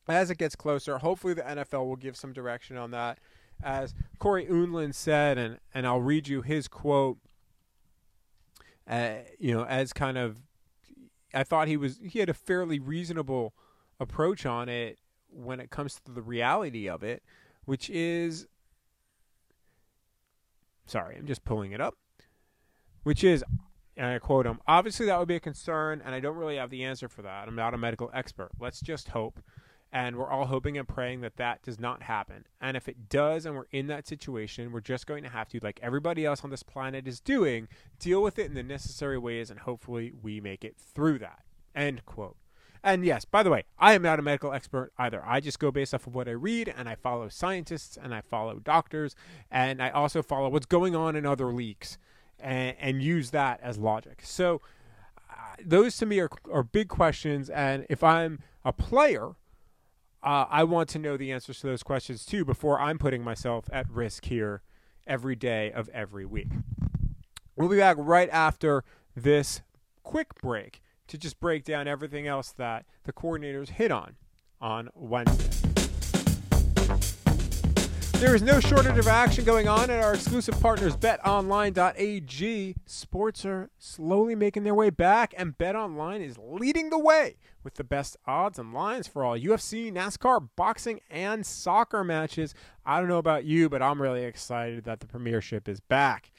as 0.08 0.30
it 0.30 0.38
gets 0.38 0.56
closer, 0.56 0.99
hopefully 0.99 1.34
the 1.34 1.42
NFL 1.42 1.87
will 1.87 1.96
give 1.96 2.16
some 2.16 2.32
direction 2.32 2.76
on 2.76 2.90
that. 2.90 3.18
As 3.62 3.94
Cory 4.18 4.46
Undlin 4.46 4.94
said, 4.94 5.38
and, 5.38 5.58
and 5.73 5.87
I'll 5.87 6.00
read 6.00 6.28
you 6.28 6.42
his 6.42 6.68
quote, 6.68 7.18
uh, 8.87 9.14
you 9.38 9.54
know, 9.54 9.64
as 9.64 9.92
kind 9.92 10.18
of, 10.18 10.38
I 11.32 11.42
thought 11.42 11.68
he 11.68 11.76
was, 11.76 11.99
he 12.02 12.18
had 12.18 12.28
a 12.28 12.34
fairly 12.34 12.78
reasonable 12.78 13.54
approach 13.99 14.44
on 14.44 14.68
it 14.68 14.99
when 15.30 15.61
it 15.61 15.70
comes 15.70 16.00
to 16.04 16.12
the 16.12 16.23
reality 16.23 16.88
of 16.88 17.02
it, 17.02 17.23
which 17.64 17.88
is, 17.88 18.46
sorry, 20.87 21.16
I'm 21.16 21.26
just 21.26 21.44
pulling 21.44 21.73
it 21.73 21.80
up, 21.80 21.94
which 23.02 23.25
is, 23.25 23.42
and 23.96 24.06
I 24.06 24.18
quote 24.18 24.46
him, 24.46 24.61
obviously 24.66 25.06
that 25.06 25.18
would 25.18 25.28
be 25.28 25.37
a 25.37 25.40
concern, 25.40 26.02
and 26.04 26.14
I 26.14 26.20
don't 26.20 26.37
really 26.37 26.56
have 26.56 26.70
the 26.70 26.84
answer 26.84 27.08
for 27.08 27.23
that. 27.23 27.49
I'm 27.49 27.56
not 27.56 27.75
a 27.75 27.78
medical 27.78 28.11
expert. 28.12 28.50
Let's 28.58 28.80
just 28.80 29.08
hope. 29.08 29.40
And 29.94 30.16
we're 30.16 30.28
all 30.28 30.46
hoping 30.46 30.76
and 30.76 30.88
praying 30.88 31.20
that 31.20 31.36
that 31.36 31.62
does 31.62 31.78
not 31.78 32.02
happen. 32.02 32.46
And 32.60 32.76
if 32.76 32.88
it 32.88 33.08
does, 33.08 33.46
and 33.46 33.54
we're 33.54 33.66
in 33.70 33.86
that 33.86 34.08
situation, 34.08 34.72
we're 34.72 34.80
just 34.80 35.06
going 35.06 35.22
to 35.22 35.28
have 35.28 35.48
to, 35.50 35.60
like 35.62 35.78
everybody 35.84 36.26
else 36.26 36.42
on 36.42 36.50
this 36.50 36.64
planet 36.64 37.06
is 37.06 37.20
doing, 37.20 37.68
deal 38.00 38.20
with 38.20 38.36
it 38.36 38.46
in 38.46 38.54
the 38.54 38.64
necessary 38.64 39.18
ways, 39.18 39.50
and 39.50 39.60
hopefully 39.60 40.12
we 40.20 40.40
make 40.40 40.64
it 40.64 40.76
through 40.76 41.20
that. 41.20 41.44
End 41.76 42.04
quote. 42.06 42.36
And 42.82 43.04
yes, 43.04 43.24
by 43.24 43.44
the 43.44 43.50
way, 43.50 43.66
I 43.78 43.92
am 43.94 44.02
not 44.02 44.18
a 44.18 44.22
medical 44.22 44.52
expert 44.52 44.92
either. 44.98 45.22
I 45.24 45.38
just 45.38 45.60
go 45.60 45.70
based 45.70 45.94
off 45.94 46.08
of 46.08 46.14
what 46.16 46.26
I 46.26 46.32
read, 46.32 46.74
and 46.76 46.88
I 46.88 46.96
follow 46.96 47.28
scientists, 47.28 47.96
and 47.96 48.12
I 48.12 48.20
follow 48.20 48.58
doctors, 48.58 49.14
and 49.48 49.80
I 49.80 49.90
also 49.90 50.24
follow 50.24 50.48
what's 50.48 50.66
going 50.66 50.96
on 50.96 51.14
in 51.14 51.24
other 51.24 51.52
leagues 51.52 51.98
and, 52.40 52.76
and 52.80 53.00
use 53.00 53.30
that 53.30 53.60
as 53.62 53.78
logic. 53.78 54.22
So 54.24 54.60
uh, 55.30 55.34
those 55.64 55.96
to 55.98 56.06
me 56.06 56.18
are, 56.18 56.30
are 56.52 56.64
big 56.64 56.88
questions. 56.88 57.48
And 57.48 57.86
if 57.88 58.02
I'm 58.02 58.40
a 58.64 58.72
player, 58.72 59.36
uh, 60.25 60.47
I 60.50 60.64
want 60.64 60.88
to 60.90 60.99
know 60.99 61.16
the 61.16 61.33
answers 61.33 61.61
to 61.61 61.66
those 61.66 61.83
questions 61.83 62.25
too 62.25 62.45
before 62.45 62.81
I'm 62.81 62.99
putting 62.99 63.23
myself 63.23 63.69
at 63.73 63.88
risk 63.90 64.25
here 64.25 64.62
every 65.07 65.37
day 65.37 65.71
of 65.71 65.88
every 65.90 66.25
week. 66.25 66.49
We'll 67.57 67.69
be 67.69 67.76
back 67.76 67.97
right 67.99 68.31
after 68.31 68.85
this 69.14 69.61
quick 70.02 70.35
break 70.40 70.81
to 71.09 71.19
just 71.19 71.38
break 71.38 71.64
down 71.64 71.87
everything 71.87 72.26
else 72.26 72.52
that 72.52 72.87
the 73.04 73.12
coordinators 73.12 73.69
hit 73.69 73.93
on 73.93 74.16
on 74.61 74.88
Wednesday. 74.95 75.84
There 78.21 78.35
is 78.35 78.42
no 78.42 78.59
shortage 78.59 78.97
of 78.97 79.06
action 79.06 79.44
going 79.44 79.68
on 79.68 79.90
at 79.90 80.02
our 80.02 80.14
exclusive 80.14 80.59
partners, 80.61 80.97
betonline.ag. 80.97 82.75
Sports 82.87 83.44
are 83.44 83.71
slowly 83.78 84.35
making 84.35 84.64
their 84.64 84.75
way 84.75 84.90
back, 84.90 85.35
and 85.37 85.59
betonline 85.59 86.21
is 86.21 86.38
leading 86.38 86.90
the 86.90 86.99
way 86.99 87.37
with 87.62 87.75
the 87.75 87.85
best 87.85 88.16
odds 88.26 88.59
and 88.59 88.73
lines 88.73 89.06
for 89.06 89.25
all 89.25 89.38
UFC, 89.38 89.92
NASCAR, 89.92 90.49
boxing, 90.56 91.00
and 91.11 91.44
soccer 91.44 92.02
matches. 92.02 92.54
I 92.87 92.99
don't 92.99 93.09
know 93.09 93.18
about 93.18 93.44
you, 93.44 93.68
but 93.68 93.83
I'm 93.83 94.00
really 94.00 94.25
excited 94.25 94.85
that 94.85 95.00
the 95.00 95.06
premiership 95.06 95.68
is 95.68 95.80
back. 95.80 96.30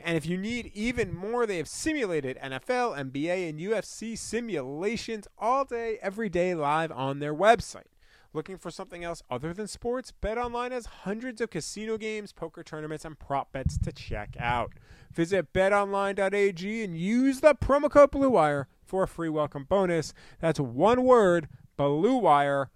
And 0.00 0.16
if 0.16 0.26
you 0.26 0.36
need 0.36 0.72
even 0.74 1.14
more, 1.14 1.46
they 1.46 1.58
have 1.58 1.68
simulated 1.68 2.36
NFL, 2.42 2.98
NBA, 3.12 3.48
and 3.48 3.60
UFC 3.60 4.18
simulations 4.18 5.28
all 5.38 5.64
day, 5.64 5.98
every 6.02 6.28
day 6.28 6.54
live 6.54 6.90
on 6.90 7.20
their 7.20 7.34
website. 7.34 7.91
Looking 8.34 8.56
for 8.56 8.70
something 8.70 9.04
else 9.04 9.22
other 9.30 9.52
than 9.52 9.66
sports? 9.66 10.10
BetOnline 10.22 10.70
has 10.70 10.86
hundreds 10.86 11.42
of 11.42 11.50
casino 11.50 11.98
games, 11.98 12.32
poker 12.32 12.62
tournaments, 12.62 13.04
and 13.04 13.18
prop 13.18 13.52
bets 13.52 13.76
to 13.76 13.92
check 13.92 14.36
out. 14.40 14.72
Visit 15.12 15.52
betonline.ag 15.52 16.84
and 16.84 16.96
use 16.96 17.40
the 17.40 17.54
promo 17.54 17.90
code 17.90 18.10
BLUEWIRE 18.10 18.64
for 18.86 19.02
a 19.02 19.08
free 19.08 19.28
welcome 19.28 19.64
bonus. 19.64 20.14
That's 20.40 20.58
one 20.58 21.04
word, 21.04 21.46
BLUEWIRE. 21.78 22.68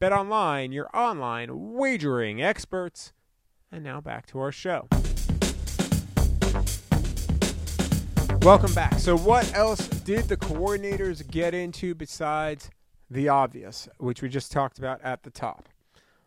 BetOnline, 0.00 0.74
your 0.74 0.88
online 0.92 1.74
wagering 1.74 2.42
experts. 2.42 3.12
And 3.70 3.84
now 3.84 4.00
back 4.00 4.26
to 4.26 4.40
our 4.40 4.50
show. 4.50 4.88
Welcome 8.42 8.74
back. 8.74 8.98
So, 8.98 9.16
what 9.16 9.54
else 9.54 9.86
did 9.86 10.24
the 10.28 10.36
coordinators 10.36 11.28
get 11.30 11.54
into 11.54 11.94
besides 11.94 12.70
the 13.10 13.28
obvious, 13.28 13.88
which 13.98 14.22
we 14.22 14.28
just 14.28 14.52
talked 14.52 14.78
about 14.78 15.00
at 15.02 15.22
the 15.22 15.30
top. 15.30 15.68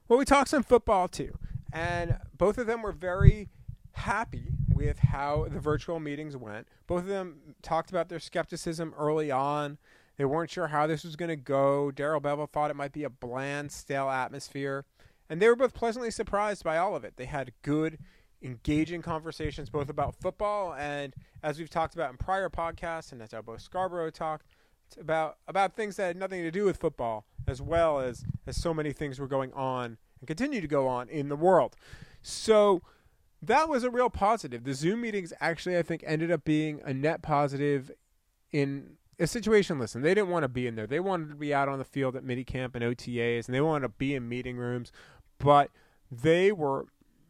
Well, 0.07 0.19
we 0.19 0.25
talked 0.25 0.49
some 0.49 0.63
football 0.63 1.07
too, 1.07 1.37
and 1.71 2.17
both 2.37 2.57
of 2.57 2.67
them 2.67 2.81
were 2.81 2.91
very 2.91 3.49
happy 3.93 4.53
with 4.73 4.99
how 4.99 5.45
the 5.49 5.59
virtual 5.59 5.99
meetings 5.99 6.37
went. 6.37 6.67
Both 6.87 7.01
of 7.01 7.07
them 7.07 7.55
talked 7.61 7.89
about 7.89 8.09
their 8.09 8.19
skepticism 8.19 8.93
early 8.97 9.29
on. 9.29 9.77
They 10.17 10.25
weren't 10.25 10.49
sure 10.49 10.67
how 10.67 10.87
this 10.87 11.03
was 11.03 11.15
going 11.15 11.29
to 11.29 11.35
go. 11.35 11.91
Darrell 11.91 12.21
Bevell 12.21 12.49
thought 12.49 12.71
it 12.71 12.75
might 12.75 12.93
be 12.93 13.03
a 13.03 13.09
bland, 13.09 13.71
stale 13.71 14.09
atmosphere. 14.09 14.85
And 15.29 15.41
they 15.41 15.47
were 15.47 15.55
both 15.55 15.73
pleasantly 15.73 16.11
surprised 16.11 16.63
by 16.63 16.77
all 16.77 16.95
of 16.95 17.03
it. 17.03 17.13
They 17.17 17.25
had 17.25 17.51
good, 17.61 17.99
engaging 18.41 19.01
conversations 19.01 19.69
both 19.69 19.89
about 19.89 20.15
football 20.15 20.73
and, 20.73 21.13
as 21.43 21.59
we've 21.59 21.69
talked 21.69 21.93
about 21.93 22.09
in 22.11 22.17
prior 22.17 22.49
podcasts, 22.49 23.11
and 23.11 23.19
that's 23.19 23.33
how 23.33 23.41
both 23.41 23.61
Scarborough 23.61 24.09
talked, 24.09 24.47
about 24.97 25.37
about 25.47 25.75
things 25.75 25.95
that 25.97 26.07
had 26.07 26.17
nothing 26.17 26.41
to 26.43 26.51
do 26.51 26.65
with 26.65 26.77
football, 26.77 27.25
as 27.47 27.61
well 27.61 27.99
as 27.99 28.23
as 28.47 28.55
so 28.55 28.73
many 28.73 28.91
things 28.91 29.19
were 29.19 29.27
going 29.27 29.53
on 29.53 29.97
and 30.19 30.27
continue 30.27 30.61
to 30.61 30.67
go 30.67 30.87
on 30.87 31.09
in 31.09 31.29
the 31.29 31.35
world. 31.35 31.75
So 32.21 32.81
that 33.41 33.69
was 33.69 33.83
a 33.83 33.89
real 33.89 34.09
positive. 34.09 34.63
The 34.63 34.73
Zoom 34.73 35.01
meetings 35.01 35.33
actually, 35.39 35.77
I 35.77 35.81
think, 35.81 36.03
ended 36.05 36.31
up 36.31 36.43
being 36.43 36.81
a 36.83 36.93
net 36.93 37.21
positive 37.21 37.91
in 38.51 38.97
a 39.17 39.27
situation. 39.27 39.79
Listen, 39.79 40.01
they 40.01 40.13
didn't 40.13 40.29
want 40.29 40.43
to 40.43 40.49
be 40.49 40.67
in 40.67 40.75
there. 40.75 40.87
They 40.87 40.99
wanted 40.99 41.29
to 41.29 41.35
be 41.35 41.53
out 41.53 41.69
on 41.69 41.79
the 41.79 41.85
field 41.85 42.15
at 42.15 42.23
minicamp 42.23 42.75
and 42.75 42.83
OTAs, 42.83 43.47
and 43.47 43.55
they 43.55 43.61
wanted 43.61 43.87
to 43.87 43.93
be 43.97 44.15
in 44.15 44.27
meeting 44.27 44.57
rooms, 44.57 44.91
but 45.37 45.71
they 46.11 46.51
were 46.51 46.87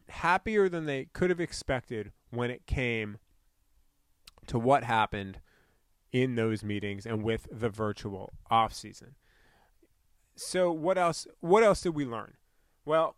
happier 0.08 0.68
than 0.68 0.86
they 0.86 1.06
could 1.12 1.30
have 1.30 1.40
expected 1.40 2.12
when 2.30 2.50
it 2.50 2.66
came 2.66 3.18
to 4.46 4.58
what 4.58 4.84
happened 4.84 5.38
in 6.12 6.34
those 6.34 6.64
meetings 6.64 7.06
and 7.06 7.22
with 7.22 7.46
the 7.50 7.68
virtual 7.68 8.32
off 8.50 8.74
season. 8.74 9.14
So 10.34 10.72
what 10.72 10.98
else? 10.98 11.26
What 11.40 11.62
else 11.62 11.82
did 11.82 11.94
we 11.94 12.04
learn? 12.04 12.34
Well, 12.84 13.16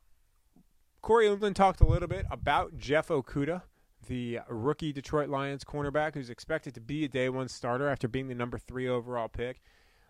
Cory 1.01 1.27
Undlin 1.27 1.55
talked 1.55 1.81
a 1.81 1.87
little 1.87 2.09
bit 2.09 2.27
about 2.31 2.77
Jeff 2.77 3.09
Okudah, 3.09 3.63
the 4.07 4.41
rookie 4.49 4.93
Detroit 4.93 5.29
Lions 5.29 5.65
cornerback, 5.65 6.15
who's 6.15 6.31
expected 6.31 6.75
to 6.75 6.81
be 6.81 7.05
a 7.05 7.09
day 7.09 7.29
one 7.29 7.49
starter 7.49 7.89
after 7.89 8.09
being 8.09 8.29
the 8.29 8.35
number 8.35 8.59
three 8.59 8.89
overall 8.89 9.29
pick. 9.29 9.63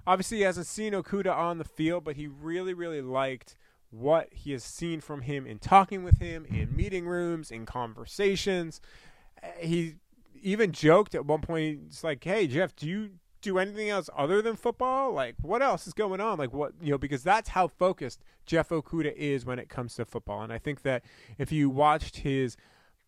Obviously, 0.07 0.39
he 0.39 0.43
hasn't 0.43 0.67
seen 0.67 0.93
Okudah 0.93 1.37
on 1.37 1.59
the 1.59 1.65
field, 1.65 2.05
but 2.05 2.17
he 2.17 2.27
really, 2.27 2.75
really 2.75 3.03
liked 3.03 3.57
what 3.91 4.29
he 4.33 4.53
has 4.53 4.65
seen 4.65 5.01
from 5.01 5.21
him 5.21 5.47
in 5.47 5.59
talking 5.59 6.03
with 6.03 6.19
him, 6.19 6.45
in 6.47 6.75
meeting 6.75 7.07
rooms, 7.07 7.51
in 7.51 7.67
conversations. 7.67 8.81
He 9.59 9.97
even 10.42 10.72
joked 10.72 11.14
at 11.14 11.25
one 11.26 11.40
point. 11.40 11.80
It's 11.87 12.04
like, 12.04 12.22
"Hey, 12.22 12.46
Jeff, 12.46 12.75
do 12.76 12.87
you 12.88 13.12
do 13.42 13.58
anything 13.58 13.90
else 13.90 14.08
other 14.16 14.40
than 14.40 14.56
football? 14.56 15.12
Like, 15.12 15.34
what 15.42 15.62
else 15.62 15.87
is 15.87 15.92
going 15.92 16.20
on? 16.20 16.38
Like, 16.38 16.52
what 16.52 16.72
you 16.80 16.92
know? 16.92 16.99
Because 16.99 17.22
that's 17.22 17.50
how 17.50 17.68
focused 17.68 18.20
Jeff 18.46 18.70
Okudah 18.70 19.14
is 19.14 19.44
when 19.44 19.58
it 19.58 19.68
comes 19.68 19.94
to 19.96 20.04
football. 20.04 20.42
And 20.42 20.52
I 20.52 20.58
think 20.58 20.82
that 20.82 21.04
if 21.38 21.52
you 21.52 21.68
watched 21.68 22.18
his 22.18 22.56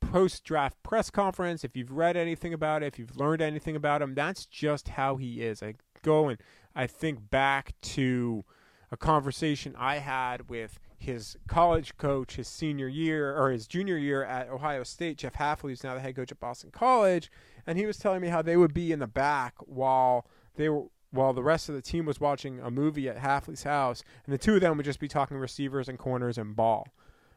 post 0.01 0.45
draft 0.45 0.83
press 0.83 1.11
conference, 1.11 1.65
if 1.65 1.77
you've 1.77 1.93
read 1.93 2.17
anything 2.17 2.53
about 2.53 2.83
it, 2.83 2.87
if 2.87 2.99
you've 2.99 3.17
learned 3.17 3.41
anything 3.41 3.77
about 3.77 4.03
him, 4.03 4.15
that's 4.15 4.45
just 4.45 4.89
how 4.89 5.17
he 5.17 5.43
is. 5.43 5.63
I 5.63 5.75
go 6.03 6.29
and 6.29 6.39
I 6.75 6.87
think 6.87 7.31
back 7.31 7.73
to 7.83 8.45
a 8.91 8.97
conversation 8.97 9.75
I 9.79 9.97
had 9.97 10.49
with 10.49 10.79
his 11.05 11.37
college 11.47 11.97
coach 11.97 12.37
his 12.37 12.49
senior 12.49 12.89
year 12.89 13.37
or 13.37 13.51
his 13.51 13.67
junior 13.67 13.97
year 13.97 14.25
at 14.25 14.49
Ohio 14.49 14.83
State. 14.83 15.19
Jeff 15.19 15.35
Hafley, 15.35 15.71
who's 15.71 15.85
now 15.85 15.95
the 15.95 16.01
head 16.01 16.17
coach 16.17 16.33
at 16.33 16.41
Boston 16.41 16.71
College, 16.71 17.31
and 17.67 17.79
he 17.79 17.87
was 17.87 17.97
telling 17.97 18.21
me 18.21 18.29
how 18.29 18.43
they 18.43 18.57
would 18.57 18.75
be 18.75 18.93
in 18.93 18.99
the 18.99 19.07
back 19.07 19.55
while 19.61 20.27
they 20.57 20.69
were 20.69 20.85
while 21.11 21.33
the 21.33 21.43
rest 21.45 21.69
of 21.69 21.77
the 21.77 21.83
team 21.83 22.07
was 22.07 22.21
watching 22.21 22.59
a 22.59 22.71
movie 22.71 23.09
at 23.09 23.19
Hafley's 23.19 23.63
house, 23.63 24.03
and 24.27 24.35
the 24.35 24.39
two 24.39 24.57
of 24.57 24.61
them 24.61 24.77
would 24.77 24.85
just 24.85 24.99
be 24.99 25.07
talking 25.07 25.37
receivers 25.37 25.89
and 25.89 25.97
corners 25.97 26.37
and 26.37 26.57
ball. 26.57 26.89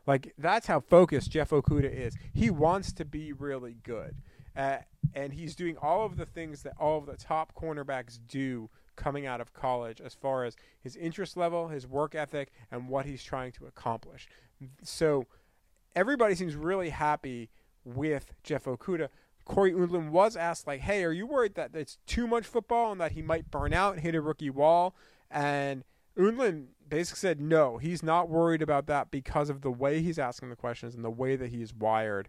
Like 0.07 0.33
that's 0.37 0.67
how 0.67 0.79
focused 0.79 1.31
Jeff 1.31 1.51
Okudah 1.51 1.93
is. 1.93 2.15
He 2.33 2.49
wants 2.49 2.91
to 2.93 3.05
be 3.05 3.33
really 3.33 3.77
good, 3.83 4.15
uh, 4.55 4.77
and 5.13 5.33
he's 5.33 5.55
doing 5.55 5.77
all 5.77 6.05
of 6.05 6.17
the 6.17 6.25
things 6.25 6.63
that 6.63 6.73
all 6.79 6.97
of 6.97 7.05
the 7.05 7.17
top 7.17 7.53
cornerbacks 7.53 8.17
do 8.27 8.69
coming 8.97 9.25
out 9.25 9.39
of 9.39 9.53
college 9.53 10.01
as 10.01 10.13
far 10.13 10.43
as 10.43 10.57
his 10.81 10.97
interest 10.97 11.37
level, 11.37 11.69
his 11.69 11.87
work 11.87 12.13
ethic, 12.13 12.51
and 12.69 12.89
what 12.89 13.05
he's 13.05 13.23
trying 13.23 13.53
to 13.53 13.65
accomplish. 13.65 14.27
So 14.83 15.27
everybody 15.95 16.35
seems 16.35 16.55
really 16.55 16.89
happy 16.89 17.49
with 17.85 18.33
Jeff 18.43 18.65
Okudah. 18.65 19.07
Cory 19.45 19.71
Undlin 19.71 20.09
was 20.09 20.35
asked, 20.35 20.67
like, 20.67 20.81
hey, 20.81 21.05
are 21.05 21.13
you 21.13 21.25
worried 21.25 21.55
that 21.55 21.73
it's 21.73 21.99
too 22.05 22.27
much 22.27 22.45
football 22.45 22.91
and 22.91 22.99
that 22.99 23.13
he 23.13 23.21
might 23.21 23.49
burn 23.49 23.71
out 23.71 23.93
and 23.93 24.01
hit 24.01 24.15
a 24.15 24.19
rookie 24.19 24.49
wall? 24.49 24.93
And 25.31 25.85
Undlin 26.17 26.65
basically 26.89 27.19
said 27.19 27.39
no, 27.39 27.77
he's 27.77 28.03
not 28.03 28.27
worried 28.27 28.61
about 28.61 28.87
that 28.87 29.09
because 29.11 29.49
of 29.49 29.61
the 29.61 29.71
way 29.71 30.01
he's 30.01 30.19
asking 30.19 30.49
the 30.49 30.57
questions 30.57 30.95
and 30.95 31.05
the 31.05 31.09
way 31.09 31.37
that 31.37 31.49
he's 31.49 31.73
wired. 31.73 32.27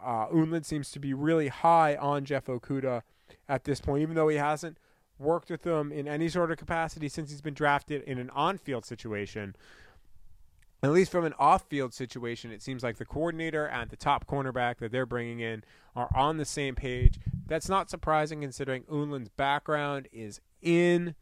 Uh, 0.00 0.28
Undlin 0.28 0.64
seems 0.64 0.92
to 0.92 1.00
be 1.00 1.12
really 1.12 1.48
high 1.48 1.96
on 1.96 2.24
Jeff 2.24 2.46
Okudah 2.46 3.02
at 3.48 3.64
this 3.64 3.80
point, 3.80 4.02
even 4.02 4.14
though 4.14 4.28
he 4.28 4.36
hasn't– 4.36 4.78
worked 5.20 5.50
with 5.50 5.64
him 5.64 5.92
in 5.92 6.08
any 6.08 6.28
sort 6.28 6.50
of 6.50 6.58
capacity 6.58 7.08
since 7.08 7.30
he's 7.30 7.42
been 7.42 7.54
drafted 7.54 8.02
in 8.02 8.18
an 8.18 8.30
on 8.30 8.58
field 8.58 8.84
situation. 8.84 9.54
At 10.82 10.92
least 10.92 11.12
from 11.12 11.26
an 11.26 11.34
off 11.38 11.66
field 11.68 11.92
situation, 11.92 12.50
it 12.50 12.62
seems 12.62 12.82
like 12.82 12.96
the 12.96 13.04
coordinator 13.04 13.66
and 13.66 13.90
the 13.90 13.96
top 13.96 14.26
cornerback 14.26 14.78
that 14.78 14.90
they're 14.90 15.04
bringing 15.04 15.40
in 15.40 15.62
are 15.94 16.08
on 16.14 16.38
the 16.38 16.46
same 16.46 16.74
page. 16.74 17.20
That's 17.46 17.68
not 17.68 17.90
surprising 17.90 18.40
considering 18.40 18.84
Undlin's 18.90 19.28
background 19.28 20.08
is 20.10 20.40
in 20.62 21.14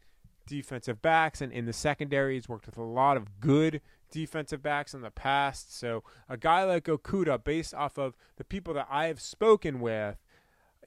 defensive 0.47 1.01
backs 1.01 1.41
and 1.41 1.51
in 1.51 1.65
the 1.65 1.73
secondary. 1.73 2.35
He's 2.35 2.47
worked 2.47 2.67
with 2.67 2.77
a 2.77 2.83
lot 2.83 3.17
of 3.17 3.41
good 3.41 3.81
defensive 4.09 4.63
backs 4.63 4.93
in 4.93 5.01
the 5.01 5.11
past. 5.11 5.77
So 5.77 6.03
a 6.29 6.37
guy 6.37 6.63
like 6.63 6.85
Okudah, 6.85 7.43
based 7.43 7.73
off 7.73 7.97
of 7.97 8.15
the 8.37 8.45
people 8.45 8.73
that 8.75 8.87
I 8.89 9.07
have 9.07 9.19
spoken 9.19 9.81
with, 9.81 10.17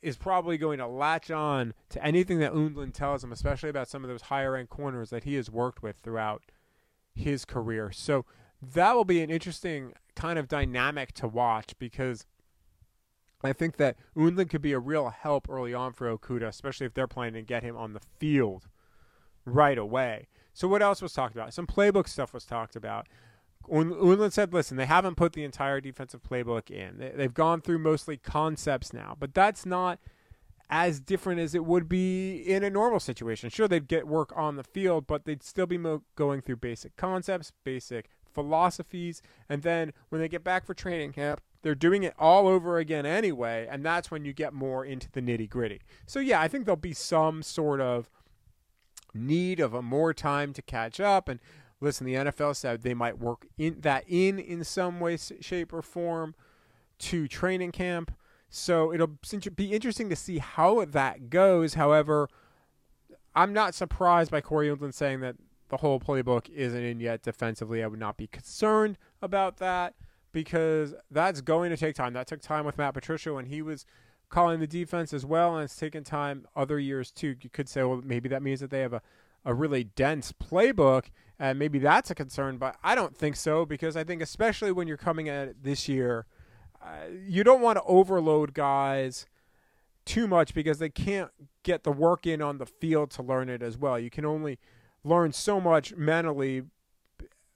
is 0.03 0.17
probably 0.17 0.59
going 0.59 0.79
to 0.79 0.87
latch 0.87 1.31
on 1.31 1.75
to 1.91 2.05
anything 2.05 2.41
that 2.41 2.53
Undlin 2.53 2.93
tells 2.93 3.23
him, 3.23 3.33
especially 3.33 3.71
about 3.71 3.89
some 3.89 4.03
of 4.03 4.11
those 4.11 4.23
higher 4.23 4.57
end 4.57 4.69
corners 4.69 5.11
that 5.11 5.25
he 5.25 5.35
has 5.37 5.51
worked 5.51 5.83
with 5.83 5.97
throughout 5.99 6.43
his 7.15 7.45
career. 7.45 7.93
So 7.93 8.25
that 8.61 8.95
will 8.95 9.05
be 9.05 9.23
an 9.23 9.31
interesting 9.31 9.93
kind 10.15 10.39
of 10.39 10.49
dynamic 10.49 11.13
to 11.15 11.29
watch 11.29 11.75
because 11.79 12.27
I 13.45 13.53
think 13.53 13.77
that 13.77 13.97
Undlin 14.17 14.51
could 14.51 14.63
be 14.63 14.73
a 14.73 14.79
real 14.79 15.11
help 15.11 15.49
early 15.49 15.75
on 15.75 15.93
for 15.93 16.17
Okudah, 16.17 16.49
especially 16.49 16.87
if 16.87 16.95
they're 16.95 17.09
planning 17.09 17.35
to 17.35 17.43
get 17.43 17.63
him 17.63 17.77
on 17.77 17.93
the 17.93 18.01
field 18.19 18.69
right 19.45 19.79
away. 19.79 20.29
So 20.53 20.69
what 20.69 20.83
else 20.83 21.01
was 21.01 21.13
talked 21.13 21.35
about? 21.35 21.55
Some 21.55 21.67
playbook 21.67 22.09
stuff 22.09 22.33
was 22.35 22.45
talked 22.45 22.77
about. 22.77 23.09
Undlin 23.71 24.33
said, 24.33 24.53
listen, 24.53 24.77
they 24.77 24.87
haven't 24.87 25.17
put 25.17 25.33
the 25.33 25.45
entire 25.45 25.81
defensive 25.81 26.23
playbook 26.23 26.71
in. 26.71 26.99
They, 26.99 27.23
have 27.23 27.35
gone 27.35 27.61
through 27.61 27.79
mostly 27.79 28.17
concepts 28.17 28.93
now, 28.93 29.17
but 29.19 29.35
that's 29.35 29.65
not 29.65 29.99
as 30.69 31.01
different 31.01 31.41
as 31.41 31.55
it 31.55 31.65
would 31.65 31.89
be 31.89 32.37
in 32.37 32.65
a 32.65 32.71
normal 32.71 32.99
situation. 32.99 33.51
Sure, 33.51 33.69
they'd 33.69 33.89
get 33.89 34.07
work 34.07 34.33
on 34.35 34.57
the 34.57 34.65
field, 34.65 35.07
but 35.07 35.25
they'd 35.25 35.43
still 35.43 35.67
be 35.67 35.79
mo- 35.79 36.03
going 36.17 36.41
through 36.41 36.57
basic 36.57 36.97
concepts, 36.97 37.53
basic 37.63 38.09
philosophies, 38.33 39.21
and 39.49 39.63
then 39.63 39.93
when 40.09 40.21
they 40.21 40.29
get 40.29 40.43
back 40.43 40.65
for 40.65 40.73
training 40.73 41.13
camp, 41.13 41.43
they're 41.61 41.75
doing 41.75 42.03
it 42.03 42.15
all 42.19 42.49
over 42.49 42.79
again 42.79 43.07
anyway, 43.07 43.69
and 43.71 43.85
that's 43.85 44.11
when 44.11 44.25
you 44.25 44.33
get 44.33 44.53
more 44.53 44.85
into 44.85 45.11
the 45.13 45.21
nitty 45.21 45.49
gritty. 45.49 45.81
So, 46.07 46.19
yeah, 46.21 46.41
I 46.41 46.49
think 46.49 46.65
there'll 46.65 46.77
be 46.77 46.95
some 46.95 47.43
sort 47.43 47.81
of 47.81 48.11
need 49.15 49.61
of 49.61 49.75
a 49.75 49.83
more 49.83 50.15
time 50.15 50.53
to 50.55 50.63
catch 50.63 50.99
up 50.99 51.29
and 51.29 51.39
listen, 51.83 52.07
the 52.07 52.15
NFL 52.15 52.57
said 52.57 52.83
they 52.83 52.95
might 52.95 53.19
work 53.19 53.47
in 53.59 53.81
that 53.81 54.05
in 54.07 54.39
in 54.39 54.65
some 54.65 55.01
way, 55.01 55.17
shape, 55.17 55.73
or 55.73 55.83
form 55.83 56.35
to 56.99 57.27
training 57.29 57.73
camp. 57.73 58.13
So 58.49 58.93
it'll 58.93 59.19
be 59.57 59.73
interesting 59.73 60.09
to 60.11 60.17
see 60.17 60.39
how 60.39 60.85
that 60.85 61.31
goes. 61.31 61.75
However, 61.75 62.29
I'm 63.35 63.53
not 63.53 63.75
surprised 63.75 64.31
by 64.31 64.41
Cory 64.41 64.69
Undlin 64.69 64.93
saying 64.93 65.21
that 65.21 65.37
the 65.71 65.79
whole 65.79 65.99
playbook 65.99 66.51
isn't 66.51 66.83
in 66.83 67.01
yet 67.01 67.23
defensively. 67.23 67.83
I 67.83 67.87
would 67.87 67.99
not 67.99 68.19
be 68.19 68.27
concerned 68.27 68.99
about 69.23 69.57
that 69.57 69.95
because 70.33 70.95
that's 71.11 71.41
going 71.41 71.71
to 71.71 71.77
take 71.77 71.95
time. 71.95 72.13
That 72.13 72.27
took 72.27 72.43
time 72.43 72.67
with 72.67 72.77
Matt 72.77 72.95
Patricia 72.95 73.33
when 73.33 73.47
he 73.47 73.63
was 73.63 73.87
calling 74.29 74.61
the 74.61 74.67
defense 74.67 75.13
as 75.13 75.25
well, 75.25 75.57
and 75.57 75.65
it's 75.65 75.77
taken 75.77 76.05
time 76.05 76.47
other 76.55 76.79
years 76.79 77.11
too. 77.11 77.37
You 77.41 77.51
could 77.51 77.69
say, 77.69 77.83
well, 77.83 78.03
maybe 78.05 78.29
that 78.29 78.43
means 78.43 78.61
that 78.61 78.71
they 78.71 78.81
have 78.81 78.93
a, 78.93 79.03
a 79.45 79.55
really 79.55 79.85
dense 79.85 80.33
playbook 80.33 81.07
and 81.39 81.59
maybe 81.59 81.79
that's 81.79 82.11
a 82.11 82.15
concern, 82.15 82.59
but 82.59 82.77
I 82.83 82.95
don't 82.95 83.17
think 83.17 83.37
so 83.37 83.67
because 83.67 83.97
I 83.97 84.05
think 84.05 84.23
especially 84.23 84.73
when 84.73 84.87
you're 84.87 84.97
coming 84.97 85.29
at 85.29 85.49
it 85.49 85.57
this 85.63 85.89
year, 85.89 86.27
uh, 86.83 87.07
you 87.27 87.45
don't 87.45 87.61
want 87.61 87.79
to 87.79 87.83
overload 87.85 88.55
guys 88.55 89.27
too 90.05 90.27
much 90.27 90.55
because 90.55 90.79
they 90.79 90.89
can't 90.89 91.31
get 91.63 91.85
the 91.85 91.93
work 91.93 92.27
in 92.27 92.43
on 92.43 92.59
the 92.59 92.67
field 92.67 93.11
to 93.13 93.23
learn 93.23 93.49
it 93.49 93.63
as 93.63 93.79
well. 93.79 93.99
You 93.99 94.11
can 94.11 94.25
only 94.25 94.59
learn 95.05 95.33
so 95.33 95.61
much 95.61 95.95
mentally 95.95 96.63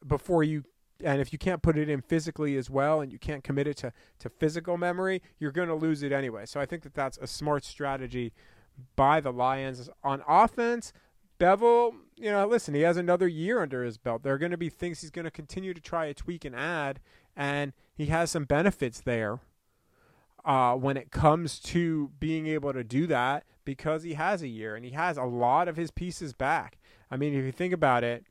before 0.06 0.42
you 0.45 0.64
and 1.04 1.21
if 1.21 1.30
you 1.30 1.38
can't 1.38 1.61
put 1.61 1.76
it 1.76 1.90
in 1.90 2.00
physically 2.00 2.56
as 2.56 2.71
well 2.71 3.02
and 3.02 3.12
you 3.12 3.18
can't 3.18 3.45
commit 3.45 3.66
it 3.66 3.76
to, 3.76 3.92
to 4.18 4.30
physical 4.30 4.78
memory, 4.78 5.21
you're 5.38 5.52
going 5.52 5.68
to 5.68 5.75
lose 5.75 6.02
it 6.02 6.11
anyway. 6.11 6.47
So 6.47 6.59
I 6.59 6.64
think 6.64 6.83
that 6.85 6.95
that's 6.95 7.18
a 7.18 7.26
smart 7.26 7.64
strategy 7.64 8.33
by 8.95 9.21
the 9.21 9.30
Lions. 9.30 9.90
On 10.02 10.23
offense, 10.26 10.95
Bevell, 11.38 11.95
you 12.16 12.31
know, 12.31 12.47
listen, 12.47 12.75
he 12.75 12.81
has 12.83 12.97
another 12.97 13.28
year 13.28 13.61
under 13.61 13.85
his 13.85 13.99
belt. 13.99 14.23
There 14.23 14.33
are 14.33 14.38
going 14.38 14.52
to 14.52 14.57
be 14.57 14.71
things 14.71 15.00
he's 15.00 15.11
going 15.11 15.25
to 15.25 15.31
continue 15.31 15.75
to 15.75 15.81
try 15.81 16.07
to 16.07 16.14
tweak 16.14 16.45
and 16.45 16.55
add, 16.55 17.00
and 17.37 17.73
he 17.95 18.07
has 18.07 18.31
some 18.31 18.45
benefits 18.45 19.00
there 19.00 19.40
uh, 20.45 20.75
when 20.75 20.97
it 20.97 21.11
comes 21.11 21.59
to 21.59 22.11
being 22.19 22.47
able 22.47 22.73
to 22.73 22.85
do 22.85 23.07
that 23.09 23.45
because 23.64 24.02
he 24.02 24.14
has 24.14 24.43
a 24.43 24.49
year 24.49 24.76
and 24.76 24.85
he 24.85 24.93
has 24.93 25.19
a 25.19 25.25
lot 25.25 25.69
of 25.69 25.76
his 25.76 25.90
pieces 25.90 26.33
back. 26.33 26.78
I 27.11 27.16
mean, 27.16 27.35
if 27.35 27.45
you 27.45 27.52
think 27.52 27.75
about 27.75 28.05
it, 28.05 28.25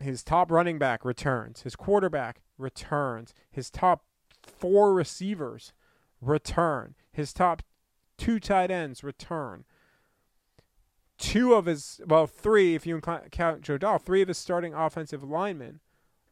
his 0.00 0.22
top 0.22 0.50
running 0.50 0.78
back 0.78 1.04
returns, 1.04 1.62
his 1.62 1.76
quarterback 1.76 2.40
returns, 2.58 3.34
his 3.50 3.70
top 3.70 4.04
four 4.42 4.94
receivers 4.94 5.72
return, 6.20 6.94
his 7.12 7.32
top 7.32 7.62
two 8.16 8.40
tight 8.40 8.70
ends 8.70 9.04
return 9.04 9.64
two 11.20 11.54
of 11.54 11.66
his, 11.66 12.00
well, 12.06 12.26
three, 12.26 12.74
if 12.74 12.86
you 12.86 13.00
count 13.00 13.62
Joe 13.62 13.78
Dahl, 13.78 13.98
three 13.98 14.22
of 14.22 14.28
his 14.28 14.38
starting 14.38 14.74
offensive 14.74 15.22
linemen 15.22 15.80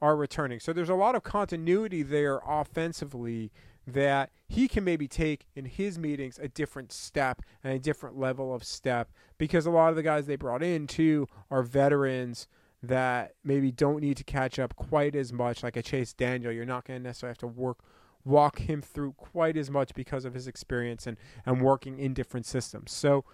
are 0.01 0.17
returning. 0.17 0.59
So 0.59 0.73
there's 0.73 0.89
a 0.89 0.95
lot 0.95 1.15
of 1.15 1.23
continuity 1.23 2.03
there 2.03 2.41
offensively 2.47 3.53
that 3.87 4.31
he 4.47 4.69
can 4.69 4.85
maybe 4.85 5.07
take 5.07 5.47
in 5.55 5.65
his 5.65 5.99
meetings 5.99 6.39
a 6.39 6.49
different 6.49 6.93
step 6.93 7.43
and 7.63 7.73
a 7.73 7.79
different 7.79 8.19
level 8.19 8.55
of 8.55 8.65
step 8.65 9.11
because 9.39 9.67
a 9.67 9.71
lot 9.71 9.91
of 9.91 9.97
the 9.97 10.03
guys 10.03 10.27
they 10.27 10.37
brought 10.37 10.63
in 10.63 10.87
too 10.87 11.27
are 11.51 11.63
veterans 11.63 12.49
that 12.83 13.35
maybe 13.43 13.73
don't 13.73 14.01
need 14.01 14.17
to 14.17 14.25
catch 14.25 14.59
up 14.59 14.77
quite 14.77 15.15
as 15.15 15.33
much 15.33 15.63
like 15.63 15.77
a 15.77 15.83
Chase 15.83 16.13
Daniel. 16.13 16.53
You're 16.53 16.65
not 16.65 16.85
going 16.85 17.01
to 17.01 17.03
necessarily 17.03 17.33
have 17.33 17.39
to 17.39 17.47
work 17.47 17.79
walk 18.25 18.59
him 18.59 18.83
through 18.83 19.13
quite 19.13 19.57
as 19.57 19.71
much 19.71 19.95
because 19.95 20.25
of 20.25 20.35
his 20.35 20.47
experience 20.47 21.07
and, 21.07 21.17
and 21.47 21.63
working 21.63 21.99
in 21.99 22.13
different 22.13 22.45
systems. 22.45 22.93
So 22.93 23.25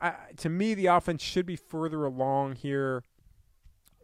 I, 0.00 0.14
to 0.38 0.48
me, 0.48 0.74
the 0.74 0.86
offense 0.86 1.22
should 1.22 1.46
be 1.46 1.56
further 1.56 2.04
along 2.04 2.56
here 2.56 3.02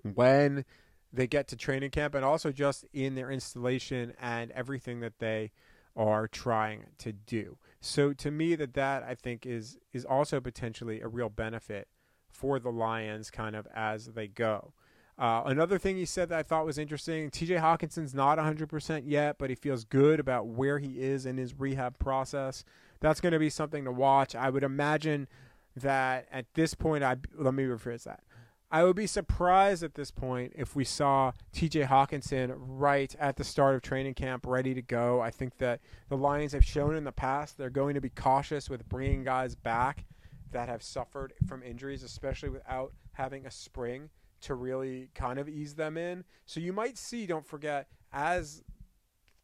when 0.02 0.64
they 1.12 1.26
get 1.26 1.48
to 1.48 1.56
training 1.56 1.90
camp 1.90 2.14
and 2.14 2.24
also 2.24 2.50
just 2.50 2.84
in 2.92 3.14
their 3.14 3.30
installation 3.30 4.12
and 4.20 4.50
everything 4.52 5.00
that 5.00 5.18
they 5.18 5.52
are 5.96 6.26
trying 6.26 6.86
to 6.98 7.12
do. 7.12 7.56
So 7.80 8.12
to 8.14 8.30
me 8.30 8.54
that 8.56 8.74
that 8.74 9.04
I 9.04 9.14
think 9.14 9.46
is 9.46 9.78
is 9.92 10.04
also 10.04 10.40
potentially 10.40 11.00
a 11.00 11.08
real 11.08 11.28
benefit 11.28 11.88
for 12.28 12.58
the 12.58 12.70
Lions 12.70 13.30
kind 13.30 13.54
of 13.54 13.66
as 13.74 14.06
they 14.06 14.26
go. 14.26 14.72
Uh, 15.16 15.42
another 15.46 15.78
thing 15.78 15.96
he 15.96 16.04
said 16.04 16.28
that 16.28 16.38
I 16.40 16.42
thought 16.42 16.66
was 16.66 16.78
interesting 16.78 17.30
TJ 17.30 17.60
Hockenson's 17.60 18.14
not 18.14 18.38
100% 18.38 19.04
yet, 19.06 19.36
but 19.38 19.50
he 19.50 19.54
feels 19.54 19.84
good 19.84 20.18
about 20.18 20.48
where 20.48 20.80
he 20.80 21.00
is 21.00 21.24
in 21.24 21.36
his 21.36 21.58
rehab 21.58 21.98
process. 22.00 22.64
That's 23.00 23.20
going 23.20 23.32
to 23.32 23.38
be 23.38 23.50
something 23.50 23.84
to 23.84 23.92
watch. 23.92 24.34
I 24.34 24.50
would 24.50 24.64
imagine 24.64 25.28
that 25.76 26.26
at 26.30 26.46
this 26.54 26.74
point, 26.74 27.04
I 27.04 27.16
let 27.36 27.54
me 27.54 27.64
rephrase 27.64 28.04
that. 28.04 28.22
I 28.70 28.82
would 28.82 28.96
be 28.96 29.06
surprised 29.06 29.84
at 29.84 29.94
this 29.94 30.10
point 30.10 30.52
if 30.56 30.74
we 30.74 30.84
saw 30.84 31.32
TJ 31.52 31.86
Hockenson 31.86 32.54
right 32.56 33.14
at 33.20 33.36
the 33.36 33.44
start 33.44 33.76
of 33.76 33.82
training 33.82 34.14
camp 34.14 34.44
ready 34.46 34.74
to 34.74 34.82
go. 34.82 35.20
I 35.20 35.30
think 35.30 35.58
that 35.58 35.80
the 36.08 36.16
Lions 36.16 36.52
have 36.52 36.64
shown 36.64 36.96
in 36.96 37.04
the 37.04 37.12
past 37.12 37.56
they're 37.56 37.70
going 37.70 37.94
to 37.94 38.00
be 38.00 38.08
cautious 38.08 38.68
with 38.68 38.88
bringing 38.88 39.22
guys 39.22 39.54
back 39.54 40.06
that 40.50 40.68
have 40.68 40.82
suffered 40.82 41.34
from 41.46 41.62
injuries, 41.62 42.02
especially 42.02 42.48
without 42.48 42.92
having 43.12 43.46
a 43.46 43.50
spring 43.50 44.10
to 44.40 44.54
really 44.54 45.08
kind 45.14 45.38
of 45.38 45.48
ease 45.48 45.74
them 45.74 45.96
in. 45.96 46.24
So 46.44 46.58
you 46.58 46.72
might 46.72 46.98
see, 46.98 47.26
don't 47.26 47.46
forget, 47.46 47.88
as 48.12 48.62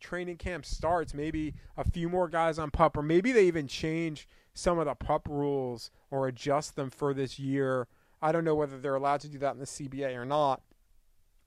training 0.00 0.38
camp 0.38 0.66
starts, 0.66 1.14
maybe 1.14 1.54
a 1.76 1.84
few 1.84 2.08
more 2.08 2.28
guys 2.28 2.58
on 2.58 2.70
pup, 2.70 2.96
or 2.96 3.02
maybe 3.02 3.32
they 3.32 3.46
even 3.46 3.68
change 3.68 4.26
some 4.54 4.78
of 4.78 4.86
the 4.86 4.94
pup 4.94 5.28
rules 5.28 5.90
or 6.10 6.26
adjust 6.28 6.76
them 6.76 6.90
for 6.90 7.14
this 7.14 7.38
year. 7.38 7.88
I 8.22 8.32
don't 8.32 8.44
know 8.44 8.54
whether 8.54 8.78
they're 8.78 8.94
allowed 8.94 9.20
to 9.20 9.28
do 9.28 9.38
that 9.38 9.54
in 9.54 9.60
the 9.60 9.66
CBA 9.66 10.16
or 10.16 10.24
not. 10.24 10.62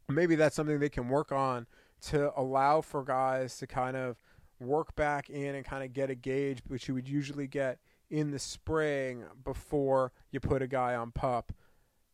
Maybe 0.10 0.36
that's 0.36 0.56
something 0.56 0.80
they 0.80 0.90
can 0.90 1.10
work 1.10 1.32
on 1.32 1.68
to 2.08 2.32
allow 2.38 2.82
for 2.82 3.04
guys 3.04 3.58
to 3.58 3.68
kind 3.68 3.96
of 3.96 4.18
work 4.60 4.96
back 4.96 5.30
in 5.30 5.56
and 5.56 5.66
kind 5.66 5.84
of 5.84 5.94
get 5.94 6.10
a 6.10 6.16
gauge, 6.16 6.60
which 6.68 6.88
you 6.88 6.94
would 6.94 7.08
usually 7.08 7.48
get 7.48 7.80
in 8.10 8.32
the 8.32 8.40
spring 8.40 9.24
before 9.44 10.12
you 10.32 10.40
put 10.40 10.62
a 10.62 10.68
guy 10.68 10.96
on 10.96 11.12
pup 11.12 11.52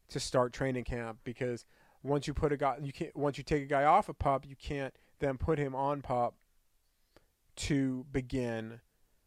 to 0.10 0.19
start 0.19 0.54
training 0.54 0.84
camp 0.84 1.19
because 1.23 1.65
once 2.04 2.28
you 2.28 2.34
put 2.34 2.52
a 2.52 2.58
guy 2.58 2.78
you 2.82 2.93
can't 2.93 3.15
once 3.15 3.38
you 3.38 3.43
take 3.43 3.63
a 3.63 3.65
guy 3.65 3.84
off 3.84 4.08
a 4.08 4.12
of 4.12 4.19
pup 4.19 4.45
you 4.47 4.56
can't 4.56 4.93
then 5.19 5.38
put 5.38 5.60
him 5.60 5.75
on 5.75 6.02
pup 6.02 6.36
to 7.56 8.06
begin 8.12 8.80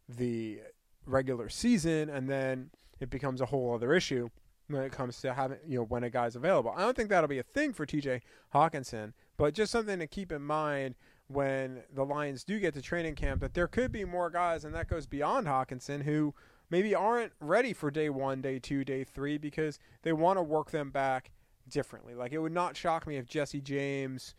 the 0.08 0.60
regular 1.06 1.48
season, 1.48 2.08
and 2.08 2.28
then 2.28 2.70
it 3.00 3.10
becomes 3.10 3.40
a 3.40 3.46
whole 3.46 3.74
other 3.74 3.92
issue 3.92 4.28
when 4.68 4.82
it 4.82 4.92
comes 4.92 5.20
to 5.20 5.34
having 5.34 5.58
you 5.66 5.78
know 5.78 5.84
when 5.84 6.04
a 6.04 6.10
guy's 6.10 6.36
available. 6.36 6.72
I 6.76 6.80
don't 6.80 6.96
think 6.96 7.08
that'll 7.08 7.28
be 7.28 7.38
a 7.38 7.44
thing 7.44 7.72
for 7.72 7.86
T.J. 7.86 8.22
Hockenson, 8.54 9.12
but 9.36 9.54
just 9.54 9.72
something 9.72 9.98
to 9.98 10.06
keep 10.06 10.32
in 10.32 10.42
mind 10.42 10.94
when 11.28 11.82
the 11.92 12.04
Lions 12.04 12.44
do 12.44 12.60
get 12.60 12.74
to 12.74 12.82
training 12.82 13.14
camp 13.14 13.40
that 13.40 13.54
there 13.54 13.66
could 13.66 13.92
be 13.92 14.04
more 14.04 14.30
guys, 14.30 14.64
and 14.64 14.74
that 14.74 14.88
goes 14.88 15.06
beyond 15.06 15.46
Hockenson 15.46 16.02
who 16.02 16.34
maybe 16.70 16.94
aren't 16.94 17.32
ready 17.40 17.72
for 17.72 17.90
day 17.90 18.08
one, 18.08 18.40
day 18.40 18.58
two, 18.58 18.84
day 18.84 19.04
three 19.04 19.38
because 19.38 19.78
they 20.02 20.12
want 20.12 20.38
to 20.38 20.42
work 20.42 20.70
them 20.70 20.90
back 20.90 21.30
differently. 21.68 22.14
Like 22.14 22.32
it 22.32 22.38
would 22.38 22.52
not 22.52 22.76
shock 22.76 23.06
me 23.06 23.16
if 23.16 23.26
Jesse 23.26 23.60
James 23.60 24.34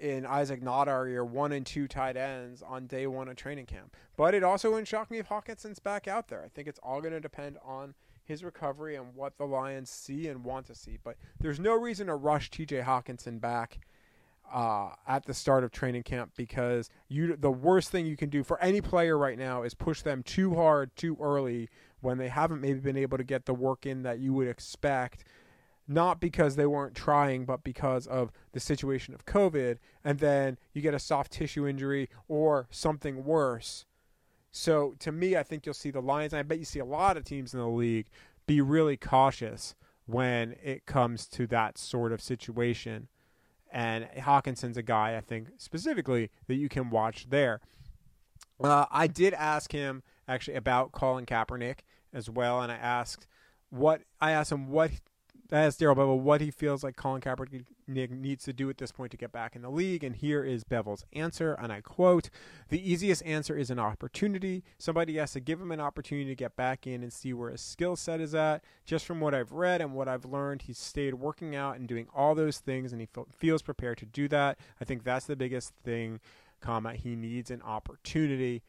in 0.00 0.26
Isaac 0.26 0.60
are 0.66 1.08
your 1.08 1.24
one 1.24 1.52
and 1.52 1.64
two 1.66 1.88
tight 1.88 2.16
ends 2.16 2.62
on 2.62 2.86
day 2.86 3.06
one 3.06 3.28
of 3.28 3.36
training 3.36 3.66
camp. 3.66 3.96
But 4.16 4.34
it 4.34 4.42
also 4.44 4.70
wouldn't 4.70 4.88
shock 4.88 5.10
me 5.10 5.18
if 5.18 5.28
Hockenson's 5.28 5.78
back 5.78 6.08
out 6.08 6.28
there. 6.28 6.42
I 6.44 6.48
think 6.48 6.68
it's 6.68 6.80
all 6.82 7.00
going 7.00 7.14
to 7.14 7.20
depend 7.20 7.58
on 7.64 7.94
his 8.24 8.42
recovery 8.44 8.96
and 8.96 9.14
what 9.14 9.36
the 9.38 9.44
Lions 9.44 9.90
see 9.90 10.28
and 10.28 10.44
want 10.44 10.66
to 10.66 10.74
see. 10.74 10.98
But 11.02 11.16
there's 11.40 11.60
no 11.60 11.74
reason 11.74 12.06
to 12.08 12.14
rush 12.14 12.50
TJ 12.50 12.84
Hockenson 12.84 13.40
back. 13.40 13.78
uh, 14.52 14.90
at 15.08 15.24
the 15.24 15.34
start 15.34 15.64
of 15.64 15.72
training 15.72 16.02
camp 16.02 16.32
because 16.36 16.90
you 17.08 17.34
the 17.36 17.50
worst 17.50 17.90
thing 17.90 18.06
you 18.06 18.16
can 18.16 18.28
do 18.28 18.44
for 18.44 18.60
any 18.60 18.80
player 18.80 19.16
right 19.16 19.38
now 19.38 19.62
is 19.62 19.74
push 19.74 20.02
them 20.02 20.22
too 20.22 20.54
hard 20.54 20.94
too 20.96 21.16
early 21.20 21.68
when 22.00 22.18
they 22.18 22.28
haven't 22.28 22.60
maybe 22.60 22.78
been 22.78 22.96
able 22.96 23.16
to 23.16 23.24
get 23.24 23.46
the 23.46 23.54
work 23.54 23.86
in 23.86 24.02
that 24.02 24.18
you 24.18 24.32
would 24.34 24.46
expect 24.48 25.24
not 25.86 26.20
because 26.20 26.56
they 26.56 26.66
weren't 26.66 26.94
trying 26.94 27.44
but 27.44 27.62
because 27.62 28.06
of 28.06 28.32
the 28.52 28.60
situation 28.60 29.14
of 29.14 29.26
covid 29.26 29.78
and 30.02 30.18
then 30.18 30.58
you 30.72 30.80
get 30.80 30.94
a 30.94 30.98
soft 30.98 31.32
tissue 31.32 31.66
injury 31.66 32.08
or 32.28 32.66
something 32.70 33.24
worse 33.24 33.84
so 34.50 34.94
to 34.98 35.12
me 35.12 35.36
i 35.36 35.42
think 35.42 35.66
you'll 35.66 35.74
see 35.74 35.90
the 35.90 36.00
lions 36.00 36.32
and 36.32 36.40
i 36.40 36.42
bet 36.42 36.58
you 36.58 36.64
see 36.64 36.78
a 36.78 36.84
lot 36.84 37.16
of 37.16 37.24
teams 37.24 37.52
in 37.52 37.60
the 37.60 37.68
league 37.68 38.06
be 38.46 38.60
really 38.60 38.96
cautious 38.96 39.74
when 40.06 40.54
it 40.62 40.86
comes 40.86 41.26
to 41.26 41.46
that 41.46 41.78
sort 41.78 42.12
of 42.12 42.20
situation 42.20 43.08
and 43.74 44.08
Hockenson's 44.16 44.76
a 44.76 44.82
guy 44.82 45.16
I 45.16 45.20
think 45.20 45.48
specifically 45.58 46.30
that 46.46 46.54
you 46.54 46.68
can 46.68 46.90
watch 46.90 47.26
there. 47.28 47.60
Uh, 48.62 48.86
I 48.90 49.08
did 49.08 49.34
ask 49.34 49.72
him 49.72 50.04
actually 50.28 50.56
about 50.56 50.92
Colin 50.92 51.26
Kaepernick 51.26 51.80
as 52.12 52.30
well, 52.30 52.62
and 52.62 52.70
I 52.70 52.76
asked 52.76 53.26
what 53.70 54.02
I 54.20 54.30
asked 54.30 54.52
him 54.52 54.70
what 54.70 54.92
I 55.52 55.70
Darrell 55.70 55.94
Bevell, 55.94 56.18
what 56.18 56.40
he 56.40 56.50
feels 56.50 56.82
like 56.82 56.96
Colin 56.96 57.20
Kaepernick 57.20 57.64
needs 57.86 58.44
to 58.44 58.52
do 58.52 58.70
at 58.70 58.78
this 58.78 58.90
point 58.90 59.10
to 59.10 59.16
get 59.16 59.30
back 59.30 59.54
in 59.54 59.62
the 59.62 59.70
league, 59.70 60.02
and 60.02 60.16
here 60.16 60.42
is 60.42 60.64
Bevell's 60.64 61.04
answer, 61.12 61.52
and 61.54 61.70
I 61.70 61.80
quote: 61.80 62.30
"The 62.70 62.90
easiest 62.90 63.22
answer 63.24 63.56
is 63.56 63.70
an 63.70 63.78
opportunity. 63.78 64.64
Somebody 64.78 65.16
has 65.16 65.32
to 65.32 65.40
give 65.40 65.60
him 65.60 65.70
an 65.70 65.80
opportunity 65.80 66.30
to 66.30 66.34
get 66.34 66.56
back 66.56 66.86
in 66.86 67.02
and 67.02 67.12
see 67.12 67.32
where 67.32 67.50
his 67.50 67.60
skill 67.60 67.94
set 67.94 68.20
is 68.20 68.34
at. 68.34 68.64
Just 68.84 69.04
from 69.04 69.20
what 69.20 69.34
I've 69.34 69.52
read 69.52 69.80
and 69.80 69.94
what 69.94 70.08
I've 70.08 70.24
learned, 70.24 70.62
he's 70.62 70.78
stayed 70.78 71.14
working 71.14 71.54
out 71.54 71.76
and 71.76 71.86
doing 71.86 72.08
all 72.14 72.34
those 72.34 72.58
things, 72.58 72.92
and 72.92 73.00
he 73.00 73.08
feels 73.30 73.62
prepared 73.62 73.98
to 73.98 74.06
do 74.06 74.28
that. 74.28 74.58
I 74.80 74.84
think 74.84 75.04
that's 75.04 75.26
the 75.26 75.36
biggest 75.36 75.74
thing." 75.84 76.20
Comma, 76.60 76.94
he 76.94 77.14
needs 77.14 77.50
an 77.50 77.60
opportunity. 77.60 78.62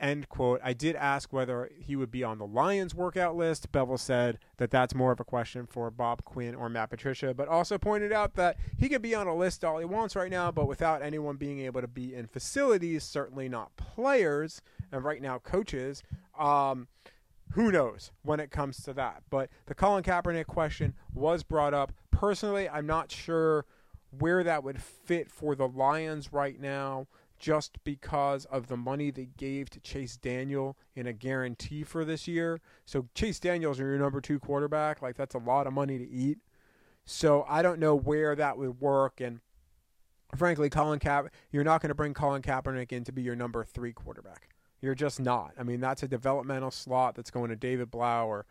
End 0.00 0.28
quote. 0.28 0.60
I 0.64 0.72
did 0.72 0.96
ask 0.96 1.32
whether 1.32 1.70
he 1.78 1.94
would 1.94 2.10
be 2.10 2.24
on 2.24 2.38
the 2.38 2.46
Lions 2.46 2.94
workout 2.94 3.36
list. 3.36 3.70
Bevell 3.70 3.98
said 3.98 4.38
that 4.56 4.70
that's 4.70 4.94
more 4.94 5.12
of 5.12 5.20
a 5.20 5.24
question 5.24 5.66
for 5.66 5.90
Bob 5.90 6.24
Quinn 6.24 6.54
or 6.54 6.68
Matt 6.68 6.90
Patricia, 6.90 7.32
but 7.32 7.46
also 7.46 7.78
pointed 7.78 8.12
out 8.12 8.34
that 8.34 8.56
he 8.76 8.88
could 8.88 9.02
be 9.02 9.14
on 9.14 9.28
a 9.28 9.34
list 9.34 9.64
all 9.64 9.78
he 9.78 9.84
wants 9.84 10.16
right 10.16 10.30
now, 10.30 10.50
but 10.50 10.66
without 10.66 11.00
anyone 11.00 11.36
being 11.36 11.60
able 11.60 11.80
to 11.80 11.86
be 11.86 12.12
in 12.12 12.26
facilities, 12.26 13.04
certainly 13.04 13.48
not 13.48 13.76
players, 13.76 14.60
and 14.90 15.04
right 15.04 15.22
now 15.22 15.38
coaches. 15.38 16.02
Um, 16.36 16.88
who 17.52 17.70
knows 17.70 18.10
when 18.22 18.40
it 18.40 18.50
comes 18.50 18.82
to 18.82 18.92
that? 18.94 19.22
But 19.30 19.48
the 19.66 19.74
Colin 19.76 20.02
Kaepernick 20.02 20.46
question 20.46 20.94
was 21.12 21.44
brought 21.44 21.72
up. 21.72 21.92
Personally, 22.10 22.68
I'm 22.68 22.86
not 22.86 23.12
sure 23.12 23.64
where 24.18 24.42
that 24.42 24.64
would 24.64 24.82
fit 24.82 25.30
for 25.30 25.54
the 25.54 25.68
Lions 25.68 26.32
right 26.32 26.60
now 26.60 27.06
just 27.38 27.82
because 27.84 28.44
of 28.46 28.68
the 28.68 28.76
money 28.76 29.10
they 29.10 29.28
gave 29.36 29.70
to 29.70 29.80
Chase 29.80 30.16
Daniel 30.16 30.76
in 30.94 31.06
a 31.06 31.12
guarantee 31.12 31.82
for 31.82 32.04
this 32.04 32.26
year. 32.26 32.60
So 32.84 33.08
Chase 33.14 33.38
Daniels 33.38 33.78
your 33.78 33.98
number 33.98 34.20
two 34.20 34.38
quarterback. 34.38 35.02
Like 35.02 35.16
that's 35.16 35.34
a 35.34 35.38
lot 35.38 35.66
of 35.66 35.72
money 35.72 35.98
to 35.98 36.08
eat. 36.08 36.38
So 37.04 37.44
I 37.48 37.62
don't 37.62 37.78
know 37.78 37.94
where 37.94 38.34
that 38.34 38.56
would 38.56 38.80
work. 38.80 39.20
And 39.20 39.40
frankly, 40.34 40.70
Colin 40.70 41.00
Kaep, 41.00 41.28
you're 41.50 41.64
not 41.64 41.80
going 41.80 41.90
to 41.90 41.94
bring 41.94 42.14
Colin 42.14 42.42
Kaepernick 42.42 42.92
in 42.92 43.04
to 43.04 43.12
be 43.12 43.22
your 43.22 43.36
number 43.36 43.64
three 43.64 43.92
quarterback. 43.92 44.48
You're 44.80 44.94
just 44.94 45.20
not. 45.20 45.52
I 45.58 45.62
mean, 45.62 45.80
that's 45.80 46.02
a 46.02 46.08
developmental 46.08 46.70
slot 46.70 47.14
that's 47.14 47.30
going 47.30 47.50
to 47.50 47.56
David 47.56 47.90
Blough 47.90 48.26
or, 48.26 48.46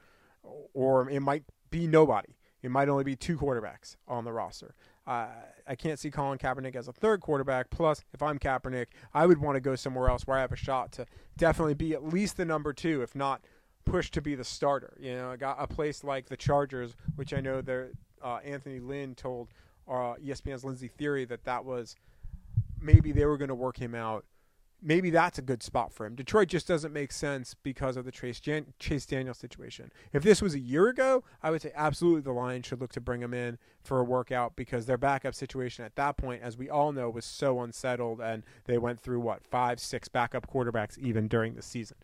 or 0.73 1.09
it 1.09 1.21
might 1.21 1.43
be 1.69 1.87
nobody. 1.87 2.35
It 2.61 2.71
might 2.71 2.89
only 2.89 3.03
be 3.03 3.15
two 3.15 3.37
quarterbacks 3.37 3.97
on 4.07 4.23
the 4.23 4.31
roster. 4.31 4.73
Uh, 5.05 5.27
I 5.67 5.75
can't 5.75 5.99
see 5.99 6.09
Colin 6.09 6.37
Kaepernick 6.37 6.75
as 6.75 6.87
a 6.87 6.93
third 6.93 7.21
quarterback. 7.21 7.69
Plus, 7.69 8.03
if 8.13 8.21
I'm 8.21 8.39
Kaepernick, 8.39 8.87
I 9.13 9.25
would 9.25 9.39
want 9.39 9.55
to 9.55 9.61
go 9.61 9.75
somewhere 9.75 10.09
else 10.09 10.25
where 10.25 10.37
I 10.37 10.41
have 10.41 10.51
a 10.51 10.57
shot 10.57 10.91
to 10.93 11.05
definitely 11.37 11.73
be 11.73 11.93
at 11.93 12.03
least 12.03 12.37
the 12.37 12.45
number 12.45 12.73
two, 12.73 13.01
if 13.01 13.15
not 13.15 13.41
pushed 13.85 14.13
to 14.13 14.21
be 14.21 14.35
the 14.35 14.43
starter. 14.43 14.95
You 14.99 15.15
know, 15.15 15.31
I 15.31 15.35
got 15.35 15.57
a 15.59 15.67
place 15.67 16.03
like 16.03 16.27
the 16.27 16.37
Chargers, 16.37 16.95
which 17.15 17.33
I 17.33 17.41
know 17.41 17.61
there. 17.61 17.91
Uh, 18.21 18.37
Anthony 18.37 18.79
Lynn 18.79 19.15
told 19.15 19.49
uh, 19.85 20.15
ESPN's 20.23 20.63
Lindsey 20.63 20.89
Thiry 20.89 21.27
that 21.27 21.43
that 21.43 21.65
was 21.65 21.95
maybe 22.79 23.11
they 23.11 23.25
were 23.25 23.37
going 23.37 23.49
to 23.49 23.55
work 23.55 23.77
him 23.77 23.93
out 23.93 24.23
maybe 24.83 25.09
that's 25.09 25.39
a 25.39 25.41
good 25.41 25.63
spot 25.63 25.93
for 25.93 26.05
him. 26.05 26.15
Detroit 26.15 26.49
just 26.49 26.67
doesn't 26.67 26.91
make 26.91 27.11
sense 27.11 27.55
because 27.63 27.95
of 27.95 28.05
the 28.05 28.11
Chase, 28.11 28.39
Jan- 28.39 28.73
Chase 28.79 29.05
Daniel 29.05 29.33
situation. 29.33 29.91
If 30.11 30.23
this 30.23 30.41
was 30.41 30.53
a 30.53 30.59
year 30.59 30.87
ago, 30.87 31.23
I 31.41 31.51
would 31.51 31.61
say 31.61 31.71
absolutely 31.75 32.21
the 32.21 32.33
Lions 32.33 32.65
should 32.65 32.81
look 32.81 32.91
to 32.93 33.01
bring 33.01 33.21
him 33.21 33.33
in 33.33 33.57
for 33.81 33.99
a 33.99 34.03
workout 34.03 34.55
because 34.55 34.85
their 34.85 34.97
backup 34.97 35.33
situation 35.33 35.85
at 35.85 35.95
that 35.95 36.17
point, 36.17 36.41
as 36.43 36.57
we 36.57 36.69
all 36.69 36.91
know, 36.91 37.09
was 37.09 37.25
so 37.25 37.61
unsettled, 37.61 38.19
and 38.19 38.43
they 38.65 38.77
went 38.77 38.99
through 38.99 39.21
what 39.21 39.45
five, 39.45 39.79
six 39.79 40.07
backup 40.07 40.51
quarterbacks 40.51 40.97
even 40.97 41.27
during 41.27 41.55
the 41.55 41.61
season. 41.61 41.97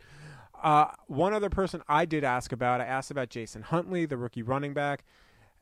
Uh, 0.61 0.87
one 1.07 1.33
other 1.33 1.49
person 1.49 1.81
I 1.87 2.05
did 2.05 2.23
ask 2.23 2.51
about, 2.51 2.81
I 2.81 2.85
asked 2.85 3.11
about 3.11 3.29
Jason 3.29 3.61
Huntley, 3.61 4.05
the 4.05 4.17
rookie 4.17 4.41
running 4.41 4.73
back. 4.73 5.05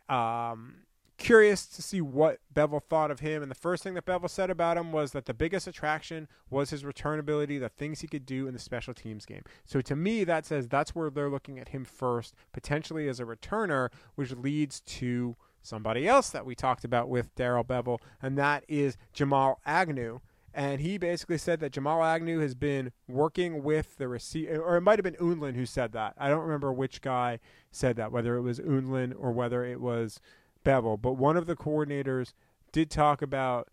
Um, 0.10 0.75
curious 1.17 1.65
to 1.65 1.82
see 1.82 1.99
what 2.01 2.39
Bevell 2.53 2.84
thought 2.84 3.12
of 3.12 3.19
him. 3.19 3.41
And 3.41 3.51
the 3.51 3.56
first 3.56 3.84
thing 3.84 3.95
that 3.95 4.06
Bevell 4.06 4.30
said 4.30 4.49
about 4.49 4.77
him 4.77 4.91
was 4.91 5.12
that 5.12 5.25
the 5.25 5.34
biggest 5.34 5.67
attraction 5.67 6.27
was 6.49 6.69
his 6.69 6.86
return 6.86 7.19
ability, 7.19 7.58
the 7.58 7.69
things 7.69 8.01
he 8.01 8.08
could 8.08 8.25
do 8.25 8.47
in 8.47 8.53
the 8.53 8.60
special 8.60 8.93
teams 8.93 9.25
game. 9.25 9.43
So 9.65 9.82
to 9.82 9.95
me, 9.95 10.23
that 10.23 10.45
says 10.45 10.67
that's 10.67 10.95
where 10.95 11.10
they're 11.10 11.30
looking 11.30 11.60
at 11.60 11.69
him 11.69 11.86
first, 11.86 12.34
potentially 12.53 13.08
as 13.08 13.19
a 13.19 13.25
returner, 13.25 13.89
which 14.15 14.32
leads 14.32 14.80
to 14.82 15.36
somebody 15.62 16.08
else 16.08 16.30
that 16.30 16.45
we 16.45 16.56
talked 16.56 16.86
about 16.86 17.10
with 17.10 17.36
Darrell 17.36 17.63
Bevell, 17.63 17.99
and 18.21 18.38
that 18.38 18.63
is 18.67 18.97
Jamal 19.13 19.60
Agnew. 19.65 20.21
And 20.53 20.82
he 20.82 20.97
basically 20.97 21.38
said 21.38 21.60
that 21.60 21.71
Jamal 21.71 22.03
Agnew 22.03 22.39
has 22.39 22.56
been 22.56 22.91
working 23.08 23.62
with 23.63 23.97
the 23.97 24.08
receiver, 24.08 24.60
or 24.60 24.77
it 24.77 24.82
might 24.82 24.97
have 24.97 25.03
been 25.03 25.13
Undlin 25.15 25.56
who 25.56 25.67
said 25.67 25.91
that. 25.91 26.15
I 26.17 26.30
don't 26.30 26.41
remember 26.41 26.73
which 26.73 27.01
guy 27.01 27.39
said 27.69 27.95
that, 27.97 28.12
whether 28.12 28.36
it 28.36 28.41
was 28.41 28.60
Undlin 28.60 29.13
or 29.19 29.32
whether 29.32 29.63
it 29.63 29.80
was 29.80 30.19
Bevell, 30.67 31.01
but 31.01 31.13
one 31.13 31.38
of 31.38 31.45
the 31.45 31.56
coordinators 31.56 32.34
did 32.73 32.91
talk 32.91 33.21
about 33.21 33.69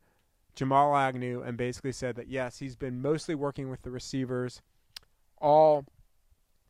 Jamal 0.55 0.95
Agnew 0.95 1.43
and 1.43 1.57
basically 1.57 1.91
said 1.91 2.15
that 2.15 2.29
yes, 2.29 2.61
he's 2.61 2.77
been 2.77 3.03
mostly 3.03 3.35
working 3.35 3.69
with 3.69 3.83
the 3.83 3.91
receivers 3.91 4.63
all 5.39 5.87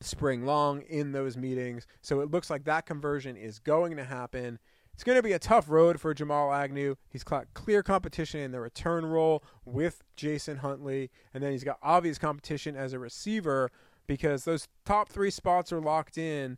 spring 0.00 0.46
long 0.46 0.80
in 0.82 1.12
those 1.12 1.36
meetings. 1.36 1.86
So 2.00 2.20
it 2.20 2.30
looks 2.30 2.48
like 2.48 2.64
that 2.64 2.86
conversion 2.86 3.36
is 3.36 3.58
going 3.58 3.96
to 3.96 4.04
happen. 4.04 4.58
It's 4.94 5.04
going 5.04 5.16
to 5.16 5.22
be 5.22 5.32
a 5.32 5.38
tough 5.38 5.68
road 5.68 6.00
for 6.00 6.14
Jamal 6.14 6.52
Agnew. 6.52 6.94
He's 7.10 7.24
got 7.24 7.52
clear 7.52 7.82
competition 7.82 8.40
in 8.40 8.52
the 8.52 8.60
return 8.60 9.04
role 9.04 9.44
with 9.66 10.02
Jason 10.16 10.58
Huntley, 10.58 11.10
and 11.34 11.42
then 11.42 11.52
he's 11.52 11.64
got 11.64 11.78
obvious 11.82 12.16
competition 12.16 12.76
as 12.76 12.94
a 12.94 12.98
receiver 12.98 13.70
because 14.06 14.44
those 14.44 14.68
top 14.84 15.08
three 15.08 15.30
spots 15.30 15.72
are 15.72 15.80
locked 15.80 16.16
in, 16.16 16.56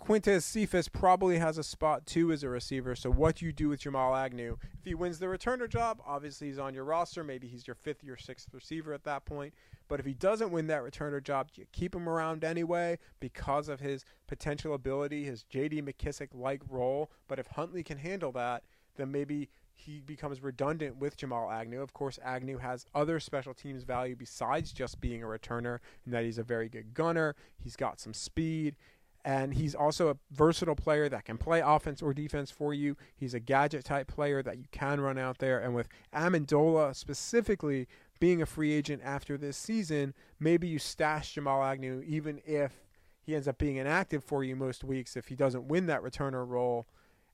Quintez 0.00 0.42
Cephus 0.42 0.88
probably 0.88 1.38
has 1.38 1.58
a 1.58 1.62
spot 1.62 2.06
too 2.06 2.32
as 2.32 2.42
a 2.42 2.48
receiver. 2.48 2.96
So 2.96 3.10
what 3.10 3.36
do 3.36 3.46
you 3.46 3.52
do 3.52 3.68
with 3.68 3.80
Jamal 3.80 4.14
Agnew? 4.14 4.56
If 4.78 4.84
he 4.84 4.94
wins 4.94 5.18
the 5.18 5.26
returner 5.26 5.68
job, 5.68 6.00
obviously 6.06 6.48
he's 6.48 6.58
on 6.58 6.74
your 6.74 6.84
roster. 6.84 7.22
Maybe 7.22 7.46
he's 7.46 7.66
your 7.66 7.76
fifth 7.76 8.02
or 8.08 8.16
sixth 8.16 8.48
receiver 8.52 8.92
at 8.92 9.04
that 9.04 9.24
point. 9.24 9.54
But 9.88 10.00
if 10.00 10.06
he 10.06 10.14
doesn't 10.14 10.50
win 10.50 10.66
that 10.68 10.82
returner 10.82 11.22
job, 11.22 11.50
you 11.54 11.66
keep 11.72 11.94
him 11.94 12.08
around 12.08 12.42
anyway 12.44 12.98
because 13.20 13.68
of 13.68 13.80
his 13.80 14.04
potential 14.26 14.74
ability, 14.74 15.24
his 15.24 15.42
J.D. 15.44 15.82
McKissic-like 15.82 16.62
role? 16.68 17.10
But 17.28 17.38
if 17.38 17.46
Huntley 17.48 17.82
can 17.82 17.98
handle 17.98 18.32
that, 18.32 18.64
then 18.96 19.12
maybe 19.12 19.48
he 19.74 20.00
becomes 20.00 20.42
redundant 20.42 20.98
with 20.98 21.16
Jamal 21.16 21.50
Agnew. 21.50 21.80
Of 21.80 21.92
course, 21.92 22.18
Agnew 22.22 22.58
has 22.58 22.86
other 22.94 23.18
special 23.18 23.54
teams 23.54 23.82
value 23.82 24.14
besides 24.14 24.72
just 24.72 25.00
being 25.00 25.22
a 25.22 25.26
returner, 25.26 25.78
and 26.04 26.12
that 26.12 26.24
he's 26.24 26.38
a 26.38 26.42
very 26.42 26.68
good 26.68 26.94
gunner. 26.94 27.34
He's 27.56 27.76
got 27.76 27.98
some 27.98 28.12
speed 28.12 28.76
and 29.24 29.54
he's 29.54 29.74
also 29.74 30.08
a 30.08 30.16
versatile 30.30 30.74
player 30.74 31.08
that 31.08 31.24
can 31.24 31.36
play 31.36 31.60
offense 31.60 32.00
or 32.00 32.14
defense 32.14 32.50
for 32.50 32.72
you. 32.72 32.96
He's 33.14 33.34
a 33.34 33.40
gadget 33.40 33.84
type 33.84 34.06
player 34.06 34.42
that 34.42 34.58
you 34.58 34.64
can 34.72 35.00
run 35.00 35.18
out 35.18 35.38
there. 35.38 35.58
And 35.58 35.74
with 35.74 35.88
Amendola 36.14 36.96
specifically 36.96 37.86
being 38.18 38.40
a 38.40 38.46
free 38.46 38.72
agent 38.72 39.02
after 39.04 39.36
this 39.36 39.56
season, 39.56 40.14
maybe 40.38 40.68
you 40.68 40.78
stash 40.78 41.34
Jamal 41.34 41.62
Agnew 41.62 42.02
even 42.06 42.40
if 42.46 42.72
he 43.20 43.34
ends 43.34 43.46
up 43.46 43.58
being 43.58 43.76
inactive 43.76 44.24
for 44.24 44.42
you 44.42 44.56
most 44.56 44.84
weeks 44.84 45.16
if 45.16 45.28
he 45.28 45.36
doesn't 45.36 45.68
win 45.68 45.86
that 45.86 46.02
returner 46.02 46.46
role. 46.46 46.86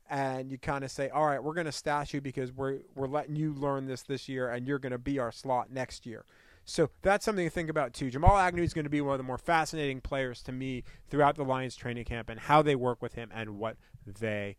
And 0.09 0.53
you 0.53 0.59
kind 0.59 0.85
of 0.85 0.91
say, 0.91 1.09
all 1.09 1.27
right, 1.27 1.43
we're 1.43 1.55
going 1.55 1.67
to 1.67 1.73
stash 1.73 2.15
you 2.15 2.21
because 2.21 2.53
we're 2.53 2.79
we're 2.95 3.09
letting 3.09 3.35
you 3.35 3.53
learn 3.53 3.87
this 3.87 4.03
this 4.03 4.29
year, 4.29 4.49
and 4.49 4.65
you're 4.65 4.79
going 4.79 4.93
to 4.93 4.99
be 4.99 5.19
our 5.19 5.33
slot 5.33 5.73
next 5.73 6.07
year. 6.07 6.25
So 6.67 6.91
that's 7.03 7.25
something 7.25 7.47
to 7.47 7.51
think 7.51 7.71
about 7.71 7.95
too. 7.95 8.11
Jamal 8.11 8.37
Agnew 8.37 8.63
is 8.63 8.75
going 8.75 8.85
to 8.85 8.91
be 8.91 9.01
one 9.01 9.15
of 9.15 9.19
the 9.19 9.25
more 9.25 9.39
fascinating 9.39 10.01
players 10.01 10.43
to 10.43 10.53
me 10.53 10.83
throughout 11.09 11.37
the 11.37 11.45
Lions 11.45 11.77
training 11.77 12.05
camp 12.05 12.29
and 12.29 12.41
how 12.41 12.61
they 12.61 12.75
work 12.75 13.01
with 13.01 13.15
him 13.15 13.31
and 13.33 13.59
what 13.59 13.77
they 14.05 14.57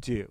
do. 0.00 0.30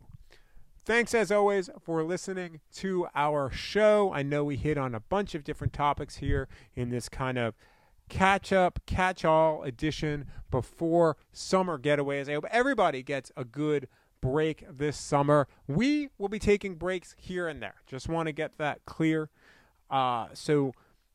Thanks 0.85 1.13
as 1.13 1.31
always 1.31 1.69
for 1.79 2.03
listening 2.03 2.59
to 2.75 3.07
our 3.15 3.49
show. 3.49 4.11
I 4.13 4.21
know 4.21 4.43
we 4.43 4.57
hit 4.57 4.77
on 4.77 4.93
a 4.93 4.99
bunch 4.99 5.33
of 5.33 5.45
different 5.45 5.71
topics 5.71 6.17
here 6.17 6.49
in 6.75 6.89
this 6.89 7.07
kind 7.07 7.37
of 7.37 7.55
catch 8.09 8.51
up, 8.51 8.79
catch 8.85 9.23
all 9.23 9.63
edition 9.63 10.25
before 10.51 11.15
summer 11.31 11.79
getaways. 11.79 12.27
I 12.27 12.33
hope 12.33 12.45
everybody 12.51 13.01
gets 13.01 13.31
a 13.37 13.45
good 13.45 13.87
break 14.19 14.65
this 14.69 14.97
summer. 14.97 15.47
We 15.69 16.09
will 16.17 16.27
be 16.27 16.39
taking 16.39 16.75
breaks 16.75 17.15
here 17.17 17.47
and 17.47 17.61
there. 17.61 17.75
Just 17.87 18.09
want 18.09 18.27
to 18.27 18.33
get 18.33 18.57
that 18.57 18.83
clear. 18.85 19.29
Uh, 19.89 20.27
so 20.33 20.73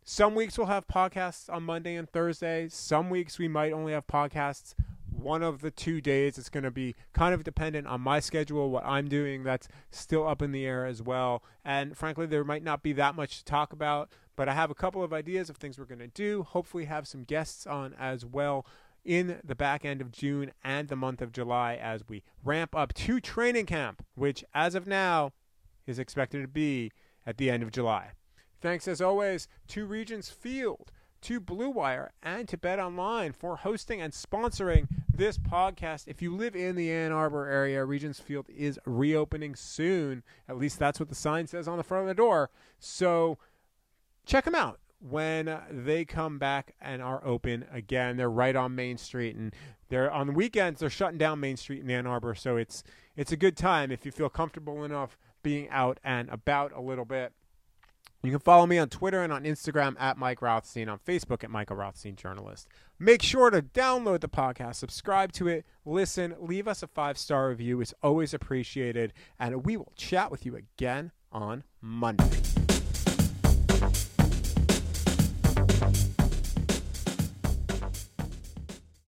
some 0.09 0.35
weeks 0.35 0.57
we'll 0.57 0.69
have 0.69 0.89
podcasts 0.89 1.53
on 1.53 1.63
Monday 1.65 1.95
and 1.95 2.09
Thursday. 2.09 2.67
Some 2.71 3.11
weeks 3.11 3.39
we 3.39 3.47
might 3.47 3.75
only 3.75 3.93
have 3.93 4.07
podcasts 4.07 4.73
one 5.11 5.43
of 5.43 5.61
the 5.61 5.71
two 5.71 6.01
days. 6.01 6.39
It's 6.39 6.49
going 6.49 6.65
to 6.65 6.71
be 6.71 6.95
kind 7.13 7.35
of 7.35 7.45
dependent 7.45 7.87
on 7.87 8.01
my 8.01 8.19
schedule, 8.19 8.71
what 8.71 8.87
I'm 8.87 9.09
doing. 9.09 9.45
That's 9.45 9.69
still 9.91 10.27
up 10.27 10.41
in 10.41 10.51
the 10.51 10.65
air 10.65 10.87
as 10.87 11.03
well. 11.03 11.43
And 11.63 11.95
frankly, 11.95 12.25
there 12.25 12.43
might 12.43 12.65
not 12.65 12.83
be 12.83 12.95
that 12.95 13.17
much 13.17 13.41
to 13.41 13.45
talk 13.45 13.71
about, 13.75 14.11
but 14.35 14.49
I 14.49 14.55
have 14.55 14.71
a 14.71 14.75
couple 14.75 15.03
of 15.03 15.13
ideas 15.13 15.51
of 15.51 15.59
things 15.59 15.79
we're 15.79 15.85
going 15.85 15.99
to 15.99 16.09
do. 16.09 16.43
Hopefully, 16.43 16.87
have 16.87 17.07
some 17.07 17.25
guests 17.25 17.67
on 17.67 17.95
as 17.99 18.25
well 18.25 18.65
in 19.05 19.41
the 19.45 19.55
back 19.55 19.85
end 19.85 20.01
of 20.01 20.11
June 20.11 20.53
and 20.65 20.89
the 20.89 20.97
month 20.97 21.21
of 21.21 21.33
July 21.33 21.75
as 21.75 22.09
we 22.09 22.23
ramp 22.43 22.75
up 22.75 22.95
to 22.95 23.21
training 23.21 23.67
camp, 23.67 24.07
which 24.15 24.43
as 24.55 24.75
of 24.75 24.87
now 24.87 25.35
is 25.87 25.99
expected 25.99 26.41
to 26.41 26.49
be 26.49 26.93
at 27.27 27.37
the 27.37 27.51
end 27.51 27.63
of 27.63 27.71
July. 27.71 28.13
Thanks 28.61 28.89
as 28.89 29.01
always 29.01 29.47
to 29.69 29.87
Regents 29.87 30.31
Field 30.31 30.91
to 31.21 31.39
Blue 31.39 31.71
Wire 31.71 32.13
and 32.23 32.49
to 32.49 32.57
Bet 32.57 32.79
Online 32.79 33.33
for 33.33 33.57
hosting 33.57 34.01
and 34.01 34.13
sponsoring 34.13 34.89
this 35.13 35.39
podcast. 35.39 36.09
If 36.09 36.23
you 36.23 36.35
live 36.35 36.57
in 36.57 36.75
the 36.75 36.91
Ann 36.91 37.13
Arbor 37.13 37.47
area, 37.47 37.85
Regents 37.85 38.19
Field 38.19 38.47
is 38.49 38.79
reopening 38.85 39.55
soon. 39.55 40.23
At 40.49 40.59
least 40.59 40.79
that's 40.79 40.99
what 40.99 41.09
the 41.09 41.15
sign 41.15 41.47
says 41.47 41.69
on 41.69 41.77
the 41.77 41.85
front 41.85 42.03
of 42.03 42.09
the 42.09 42.15
door. 42.15 42.51
So 42.81 43.39
check 44.27 44.45
them 44.45 44.55
out 44.55 44.81
when 45.01 45.57
they 45.71 46.05
come 46.05 46.39
back 46.39 46.75
and 46.81 47.01
are 47.01 47.25
open 47.25 47.65
again. 47.73 48.17
They're 48.17 48.31
right 48.31 48.57
on 48.57 48.75
Main 48.75 48.99
Street 48.99 49.37
and 49.37 49.55
they're 49.89 50.11
on 50.11 50.27
the 50.27 50.33
weekends 50.33 50.81
they're 50.81 50.91
shutting 50.91 51.19
down 51.19 51.41
Main 51.41 51.57
Street 51.57 51.83
in 51.83 51.91
Ann 51.91 52.07
Arbor, 52.07 52.35
so 52.35 52.57
it's 52.57 52.83
it's 53.17 53.33
a 53.33 53.37
good 53.37 53.57
time 53.57 53.91
if 53.91 54.05
you 54.05 54.13
feel 54.13 54.29
comfortable 54.29 54.85
enough 54.85 55.17
being 55.43 55.69
out 55.71 55.99
and 56.05 56.29
about 56.29 56.73
a 56.73 56.81
little 56.81 57.05
bit. 57.05 57.33
You 58.23 58.33
can 58.33 58.41
follow 58.41 58.67
me 58.67 58.79
on 58.79 58.89
Twitter 58.89 59.23
and 59.23 59.33
on 59.33 59.45
Instagram 59.45 59.95
at 60.01 60.19
Mike 60.19 60.43
Rothstein, 60.43 60.89
on 60.89 60.99
Facebook 60.99 61.45
at 61.45 61.51
Michael 61.51 61.77
Rothstein 61.77 62.17
Journalist. 62.17 62.67
Make 62.99 63.23
sure 63.23 63.51
to 63.51 63.63
download 63.63 64.21
the 64.21 64.29
podcast, 64.29 64.75
subscribe 64.75 65.31
to 65.33 65.47
it, 65.47 65.65
listen, 65.85 66.35
leave 66.41 66.67
us 66.67 66.83
a 66.83 66.89
five 66.89 67.17
star 67.17 67.49
review. 67.49 67.81
It's 67.81 67.95
always 68.03 68.35
appreciated. 68.35 69.13
And 69.39 69.65
we 69.65 69.77
will 69.77 69.93
chat 69.95 70.33
with 70.33 70.45
you 70.45 70.57
again 70.57 71.13
on 71.31 71.63
Monday. 71.81 72.68